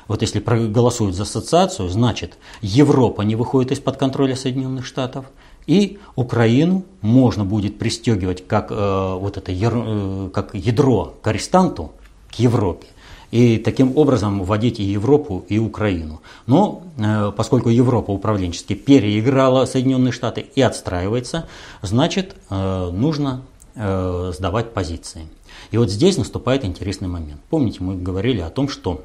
[0.07, 5.25] вот если проголосуют за ассоциацию, значит Европа не выходит из-под контроля Соединенных Штатов,
[5.65, 11.91] И Украину можно будет пристегивать как, э, вот это, э, как ядро к арестанту,
[12.29, 12.87] к Европе,
[13.31, 16.21] и таким образом вводить и Европу, и Украину.
[16.47, 21.47] Но э, поскольку Европа управленчески переиграла Соединенные Штаты и отстраивается,
[21.81, 23.41] значит э, нужно
[23.75, 25.27] э, сдавать позиции.
[25.73, 27.41] И вот здесь наступает интересный момент.
[27.49, 29.03] Помните, мы говорили о том, что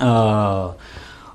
[0.00, 0.70] э,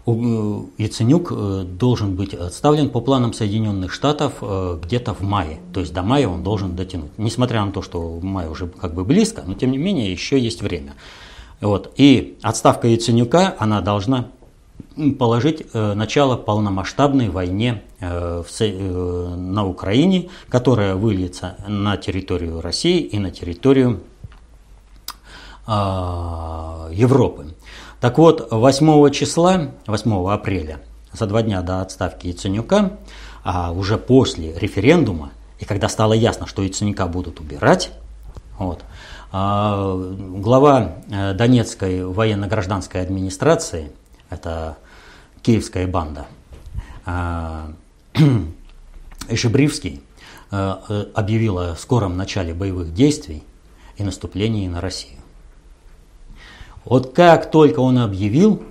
[0.07, 5.59] Э, Яценюк э, должен быть отставлен по планам Соединенных Штатов э, где-то в мае.
[5.73, 7.11] То есть до мая он должен дотянуть.
[7.17, 10.61] Несмотря на то, что май уже как бы близко, но тем не менее еще есть
[10.61, 10.93] время.
[11.59, 11.93] Вот.
[11.97, 14.29] И отставка Яценюка, она должна
[15.19, 24.10] положить начало полномасштабной войне на Украине, которая выльется на территорию России и на территорию а,
[26.91, 27.53] Европы.
[28.01, 30.79] Так вот, 8 числа, 8 апреля,
[31.13, 32.97] за два дня до отставки Яценюка,
[33.43, 37.91] а уже после референдума, и когда стало ясно, что Яценюка будут убирать,
[38.57, 38.83] вот,
[39.31, 43.91] а, глава э, Донецкой военно-гражданской администрации,
[44.29, 44.77] это
[45.41, 46.25] киевская банда,
[47.05, 47.71] а,
[49.29, 50.01] Эшебривский,
[50.51, 53.43] э, э, объявила о скором начале боевых действий
[53.97, 55.20] и наступлении на Россию.
[56.85, 58.61] Вот как только он объявил,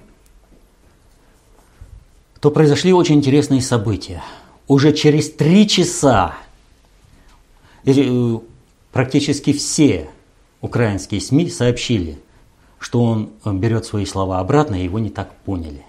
[2.41, 4.23] то произошли очень интересные события.
[4.67, 6.35] Уже через три часа
[7.85, 8.39] э,
[8.93, 10.09] практически все
[10.61, 12.19] украинские СМИ сообщили,
[12.79, 15.85] что он берет свои слова обратно, и его не так поняли.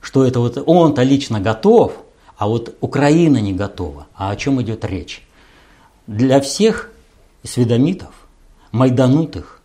[0.00, 1.92] Что это вот он-то лично готов,
[2.36, 4.06] а вот Украина не готова.
[4.14, 5.26] А о чем идет речь?
[6.06, 6.90] Для всех
[7.42, 8.14] сведомитов,
[8.72, 9.55] майданутых,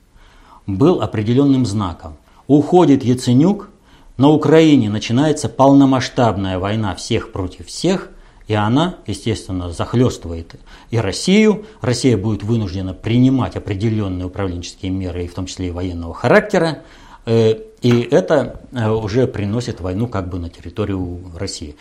[0.78, 2.18] был определенным знаком.
[2.48, 3.70] Уходит Яценюк,
[4.18, 8.10] на Украине начинается полномасштабная война всех против всех,
[8.48, 10.56] и она, естественно, захлестывает
[10.90, 11.66] и Россию.
[11.80, 16.84] Россия будет вынуждена принимать определенные управленческие меры, в том числе и военного характера.
[17.26, 21.76] Э, и это э, уже приносит войну как бы на территорию России.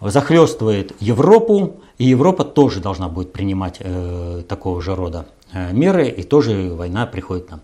[0.00, 5.26] Захлестывает Европу, и Европа тоже должна будет принимать э, такого же рода
[5.72, 7.60] меры, и тоже война приходит нам.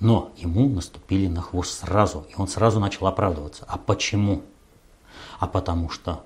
[0.00, 3.64] Но ему наступили на хвост сразу, и он сразу начал оправдываться.
[3.68, 4.42] А почему?
[5.38, 6.24] А потому что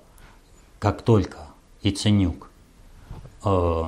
[0.79, 1.39] как только
[1.83, 2.49] Яценюк
[3.43, 3.83] э,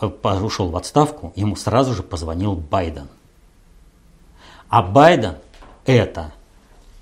[0.00, 3.08] ушел в отставку, ему сразу же позвонил Байден.
[4.68, 5.36] А Байден
[5.84, 6.32] это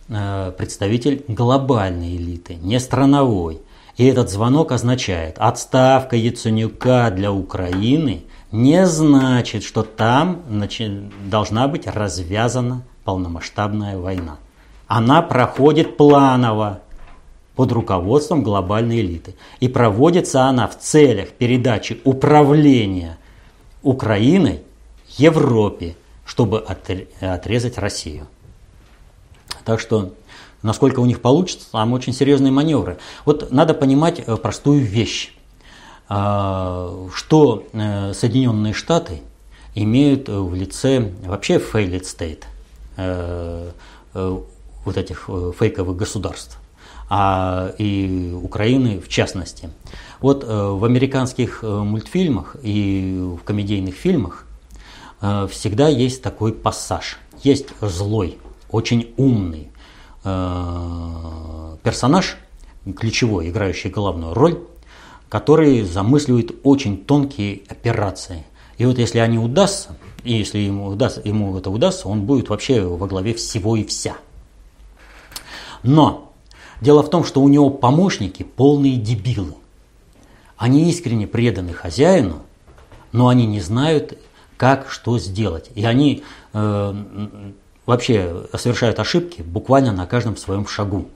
[0.09, 3.61] э, представитель глобальной элиты, не страновой.
[3.97, 10.43] И этот звонок означает отставка Яценюка для Украины не значит, что там
[11.27, 14.37] должна быть развязана полномасштабная война.
[14.87, 16.83] Она проходит планово
[17.57, 19.35] под руководством глобальной элиты.
[19.61, 23.19] И проводится она в целях передачи управления
[23.83, 24.63] Украиной
[25.17, 28.27] Европе, чтобы отрезать Россию.
[29.65, 30.13] Так что,
[30.63, 32.99] насколько у них получится, там очень серьезные маневры.
[33.25, 35.35] Вот надо понимать э, простую вещь.
[36.15, 39.23] А, что э, Соединенные Штаты
[39.75, 42.43] имеют в лице вообще failed state,
[42.99, 43.71] э,
[44.13, 44.39] э,
[44.85, 46.59] вот этих фейковых государств,
[47.09, 49.71] а и Украины в частности.
[50.21, 54.45] Вот в американских мультфильмах и в комедийных фильмах
[55.21, 57.19] всегда есть такой пассаж.
[57.43, 58.39] Есть злой,
[58.71, 59.69] очень умный
[61.85, 62.37] персонаж,
[62.99, 64.59] ключевой, играющий главную роль,
[65.33, 68.45] который замысливает очень тонкие операции.
[68.77, 72.83] И вот если они удастся, и если ему, удастся, ему это удастся, он будет вообще
[72.83, 74.15] во главе всего и вся.
[75.83, 76.35] Но
[76.83, 79.55] дело в том, что у него помощники полные дебилы.
[80.59, 82.43] Они искренне преданы хозяину,
[83.13, 84.19] но они не знают,
[84.59, 85.71] как что сделать.
[85.75, 86.95] И они э,
[87.87, 91.09] вообще совершают ошибки буквально на каждом своем шагу.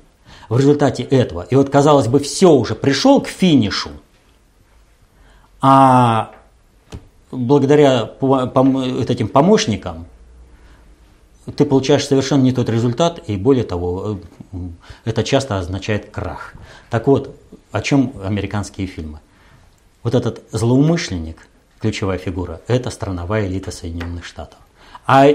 [0.48, 3.90] В результате этого, и вот казалось бы, все уже пришел к финишу,
[5.68, 6.30] а
[7.32, 8.12] благодаря
[9.08, 10.06] этим помощникам
[11.56, 14.20] ты получаешь совершенно не тот результат, и более того,
[14.52, 14.58] э,
[15.04, 16.54] это часто означает крах.
[16.88, 17.36] Так вот,
[17.72, 19.18] о чем американские фильмы?
[20.04, 21.48] Вот этот злоумышленник,
[21.80, 24.60] ключевая фигура, это страновая элита Соединенных Штатов.
[25.04, 25.26] А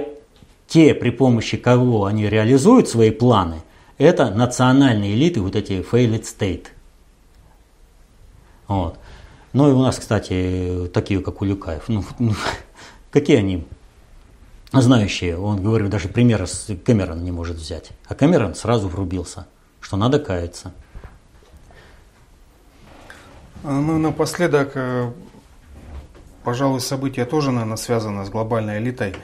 [0.66, 3.64] те, при помощи кого они реализуют свои планы,
[3.98, 6.68] это национальные элиты, вот эти failed state.
[8.70, 8.98] Вот.
[9.54, 11.90] Ну и у нас, кстати, такие, как у Люкаев.
[11.90, 12.34] Ну, ну
[13.12, 13.68] какие они
[14.72, 15.38] знающие?
[15.38, 17.92] Он, говорю, даже примера с Кэмерон не может взять.
[18.08, 19.48] А Кэмерон сразу врубился,
[19.82, 20.74] что надо каяться.
[23.64, 25.12] Ну напоследок, э,
[26.44, 29.16] пожалуй, события тоже, наверное, связаны с глобальной элитой.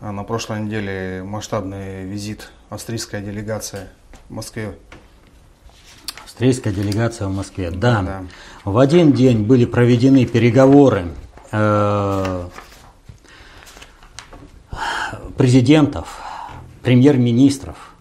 [0.00, 3.88] А на прошлой неделе масштабный визит австрийская делегация
[4.28, 4.74] в Москве.
[6.40, 8.00] Австрийская делегация в Москве, да.
[8.00, 8.24] да.
[8.64, 11.08] В один день были проведены переговоры
[11.52, 12.48] э,
[15.36, 16.18] президентов,
[16.82, 17.94] премьер-министров,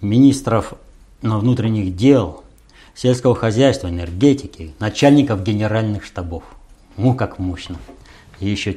[0.00, 0.72] министров
[1.20, 2.44] внутренних дел,
[2.94, 6.44] сельского хозяйства, энергетики, начальников генеральных штабов.
[6.96, 7.76] Ну, как мощно.
[8.40, 8.74] И еще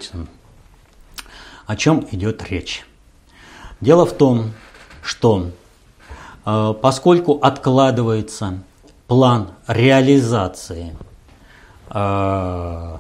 [1.66, 2.86] о чем идет речь.
[3.80, 4.52] Дело в том,
[5.02, 5.52] что
[6.46, 8.62] э, поскольку откладывается
[9.10, 10.96] план реализации
[11.90, 12.98] э,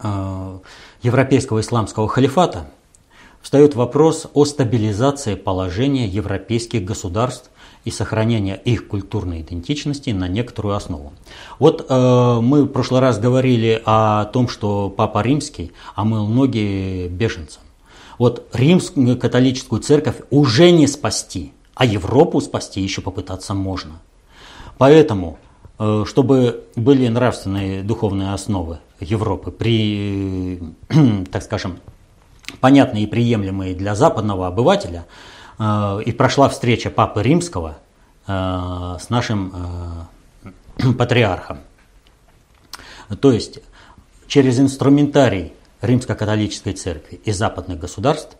[0.00, 0.58] э,
[1.02, 2.66] европейского исламского халифата,
[3.40, 7.50] встает вопрос о стабилизации положения европейских государств
[7.84, 11.12] и сохранения их культурной идентичности на некоторую основу.
[11.60, 17.62] Вот э, мы в прошлый раз говорили о том, что Папа Римский омыл ноги беженцам.
[18.18, 24.00] Вот римскую католическую церковь уже не спасти, а Европу спасти еще попытаться можно.
[24.78, 25.38] Поэтому,
[25.78, 30.62] э, чтобы были нравственные духовные основы Европы при,
[31.32, 31.78] так скажем,
[32.60, 35.06] понятные и приемлемые для западного обывателя–
[35.58, 37.78] Э, и прошла встреча Папы Римского
[38.26, 40.06] э, с нашим
[40.78, 41.58] э, патриархом.
[43.20, 43.60] То есть
[44.26, 45.52] через инструментарий
[45.82, 48.36] Римско-католической церкви и западных государств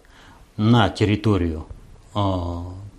[0.57, 1.66] на территорию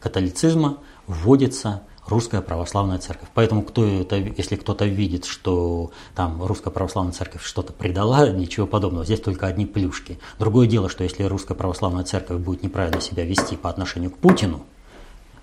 [0.06, 0.78] католицизма
[1.08, 3.28] вводится русская православная церковь.
[3.34, 9.04] Поэтому кто это, если кто-то видит, что там русская православная церковь что-то предала, ничего подобного.
[9.04, 10.20] Здесь только одни плюшки.
[10.38, 14.62] Другое дело, что если русская православная церковь будет неправильно себя вести по отношению к Путину,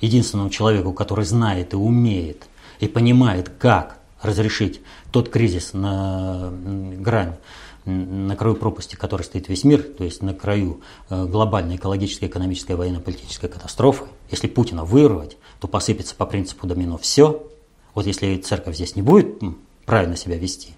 [0.01, 2.47] единственному человеку, который знает и умеет,
[2.79, 7.35] и понимает, как разрешить тот кризис на грань,
[7.85, 10.81] на краю пропасти, который стоит весь мир, то есть на краю
[11.11, 17.47] э, глобальной экологической, экономической, военно-политической катастрофы, если Путина вырвать, то посыпется по принципу домино все.
[17.95, 19.41] Вот если церковь здесь не будет
[19.85, 20.75] правильно себя вести,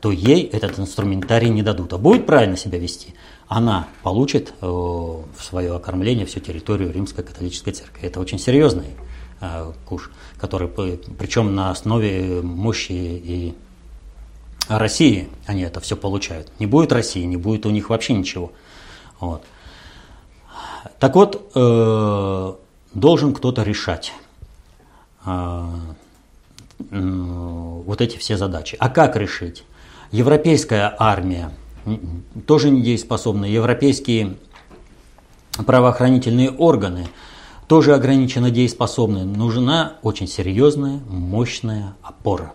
[0.00, 1.92] то ей этот инструментарий не дадут.
[1.92, 3.14] А будет правильно себя вести,
[3.48, 8.06] она получит э, в свое окормление всю территорию Римской католической церкви.
[8.06, 8.96] Это очень серьезный
[9.40, 13.54] э, куш, который, причем на основе мощи и
[14.68, 16.50] России они это все получают.
[16.58, 18.52] Не будет России, не будет у них вообще ничего.
[19.20, 19.42] Вот.
[20.98, 22.52] Так вот, э,
[22.94, 24.12] должен кто-то решать
[25.24, 25.68] а,
[26.90, 28.76] вот эти все задачи.
[28.78, 29.64] А как решить?
[30.10, 31.52] Европейская армия
[32.46, 34.36] тоже недееспособна, европейские
[35.64, 37.08] правоохранительные органы
[37.66, 39.24] тоже ограниченно дееспособны.
[39.24, 42.52] Нужна очень серьезная, мощная опора,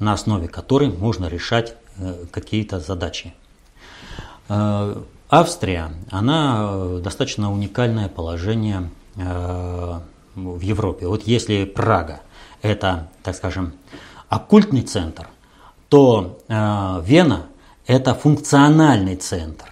[0.00, 3.34] на основе которой можно решать э, какие-то задачи.
[4.48, 4.96] Э,
[5.28, 11.06] Австрия, она э, достаточно уникальное положение в Европе.
[11.06, 12.20] Вот если Прага–
[12.62, 13.74] это, так скажем,
[14.28, 15.28] оккультный центр,
[15.88, 17.46] то Вена–
[17.86, 19.66] это функциональный центр.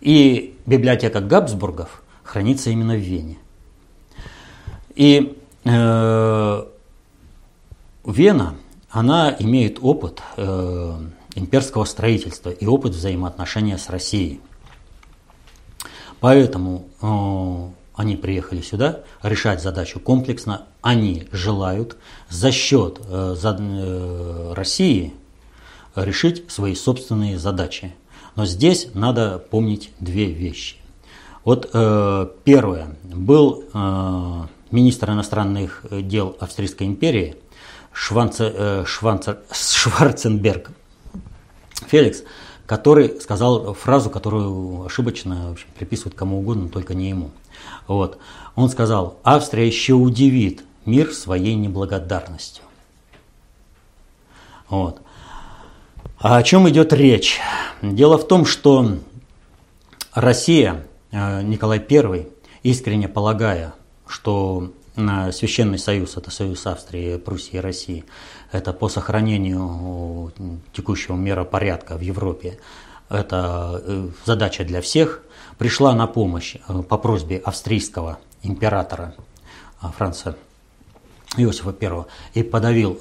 [0.00, 3.38] И библиотека Габсбургов хранится именно в Вене.
[4.94, 6.64] И э,
[8.04, 8.54] Вена,
[8.92, 10.94] она имеет опыт э,
[11.34, 14.40] имперского строительства и опыт взаимоотношения с Россией.
[16.20, 20.66] Поэтому э, они приехали сюда решать задачу комплексно.
[20.82, 21.96] Они желают
[22.28, 25.14] за счет э, за, э, России
[25.96, 27.94] решить свои собственные задачи.
[28.36, 30.76] Но здесь надо помнить две вещи.
[31.44, 32.94] Вот э, первое.
[33.02, 37.36] Был э, министр иностранных дел Австрийской империи
[37.92, 40.70] Шванце, э, Шванце, Шварценберг
[41.86, 42.22] Феликс,
[42.66, 47.30] который сказал фразу, которую ошибочно в общем, приписывают кому угодно, только не ему–
[47.86, 48.18] вот.
[48.54, 52.64] Он сказал, Австрия еще удивит мир своей неблагодарностью.
[54.68, 55.00] Вот.
[56.18, 57.40] А о чем идет речь?
[57.82, 58.98] Дело в том, что
[60.14, 62.28] Россия, э, Николай I,
[62.62, 63.74] искренне полагая,
[64.06, 68.04] что Священный Союз, это Союз Австрии, Пруссии и России,
[68.50, 70.32] это по сохранению
[70.74, 72.58] текущего миропорядка в Европе,
[73.12, 75.22] это э, задача для всех,
[75.58, 79.14] пришла на помощь э, по просьбе австрийского императора
[79.82, 80.36] э, Франца
[81.36, 82.98] Иосифа I и подавил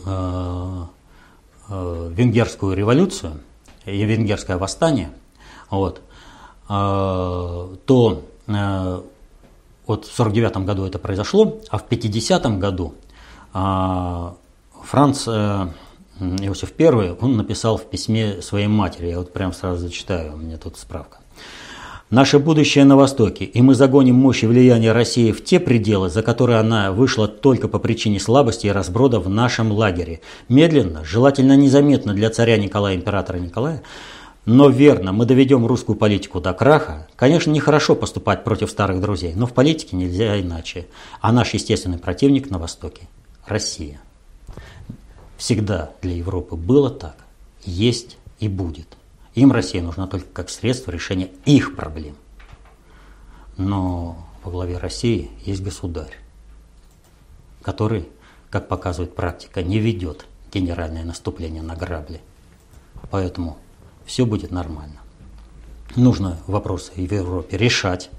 [1.67, 3.41] венгерскую революцию
[3.85, 5.11] и венгерское восстание,
[5.69, 6.01] вот,
[6.67, 8.23] то
[9.87, 12.93] вот в 49 году это произошло, а в 50 году
[13.53, 15.67] Франц э,
[16.19, 20.57] Иосиф I, он написал в письме своей матери, я вот прям сразу зачитаю, у меня
[20.57, 21.17] тут справка.
[22.09, 26.21] Наше будущее на Востоке, и мы загоним мощь и влияние России в те пределы, за
[26.21, 30.19] которые она вышла только по причине слабости и разброда в нашем лагере.
[30.49, 33.81] Медленно, желательно незаметно для царя Николая, императора Николая,
[34.45, 37.07] но верно, мы доведем русскую политику до краха.
[37.15, 40.87] Конечно, нехорошо поступать против старых друзей, но в политике нельзя иначе.
[41.19, 43.07] А наш естественный противник на Востоке–
[43.45, 44.01] Россия.
[45.37, 47.15] Всегда для Европы было так,
[47.63, 48.97] есть и будет.
[49.35, 52.15] Им Россия нужна только как средство решения их проблем.
[53.57, 56.17] Но во главе России есть государь,
[57.61, 58.07] который,
[58.49, 62.21] как показывает практика, не ведет генеральное наступление на грабли.
[63.09, 63.57] Поэтому
[64.11, 64.99] все будет нормально.
[65.95, 68.09] Нужно вопросы в Европе решать,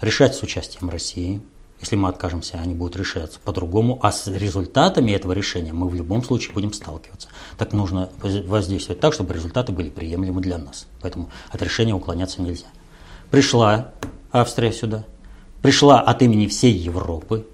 [0.00, 1.40] решать с участием России–
[1.80, 6.24] если мы откажемся, они будут решаться по-другому, а с результатами этого решения мы в любом
[6.24, 7.28] случае будем сталкиваться.
[7.58, 10.86] Так нужно воздействовать так, чтобы результаты были приемлемы для нас.
[11.02, 12.66] Поэтому от решения уклоняться нельзя.
[13.30, 13.92] Пришла
[14.32, 15.04] Австрия сюда,
[15.60, 17.46] пришла от имени всей Европы,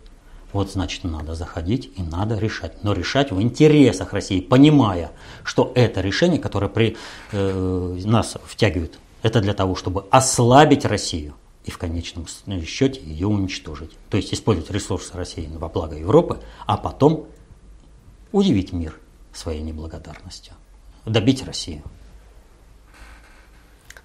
[0.52, 2.84] вот значит надо заходить и надо решать.
[2.84, 5.12] Но решать в интересах России, понимая,
[5.44, 6.96] что это решение, которое при,
[7.32, 11.34] э, нас втягивает, это для того, чтобы ослабить Россию
[11.64, 12.26] и в конечном
[12.66, 13.92] счете ее уничтожить.
[14.10, 17.26] То есть использовать ресурсы России во благо Европы, а потом
[18.32, 18.98] удивить мир
[19.32, 20.54] своей неблагодарностью,
[21.06, 21.82] добить Россию.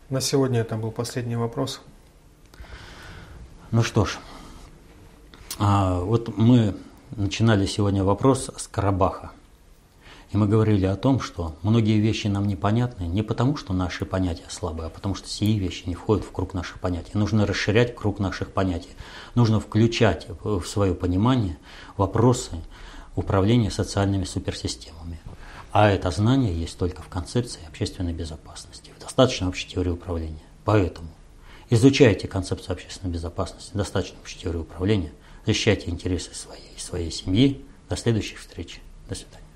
[0.09, 1.81] На сегодня это был последний вопрос.
[3.71, 4.19] Ну что ж,
[5.59, 6.75] а, вот мы
[7.15, 9.31] начинали сегодня вопрос с Карабаха.
[10.31, 14.43] И мы говорили о том, что многие вещи нам непонятны не потому, что наши понятия
[14.49, 17.11] слабые, а потому что сии вещи не входят в круг наших понятий.
[17.13, 18.89] Нужно расширять круг наших понятий.
[19.35, 21.57] Нужно включать в свое понимание
[21.95, 22.57] вопросы
[23.15, 25.19] управления социальными суперсистемами.
[25.71, 30.43] А это знание есть только в концепции общественной безопасности, в достаточно общей теории управления.
[30.65, 31.07] Поэтому
[31.69, 35.11] изучайте концепцию общественной безопасности, достаточно общей теории управления,
[35.47, 37.65] защищайте интересы своей своей семьи.
[37.89, 38.79] До следующих встреч.
[39.07, 39.46] До свидания.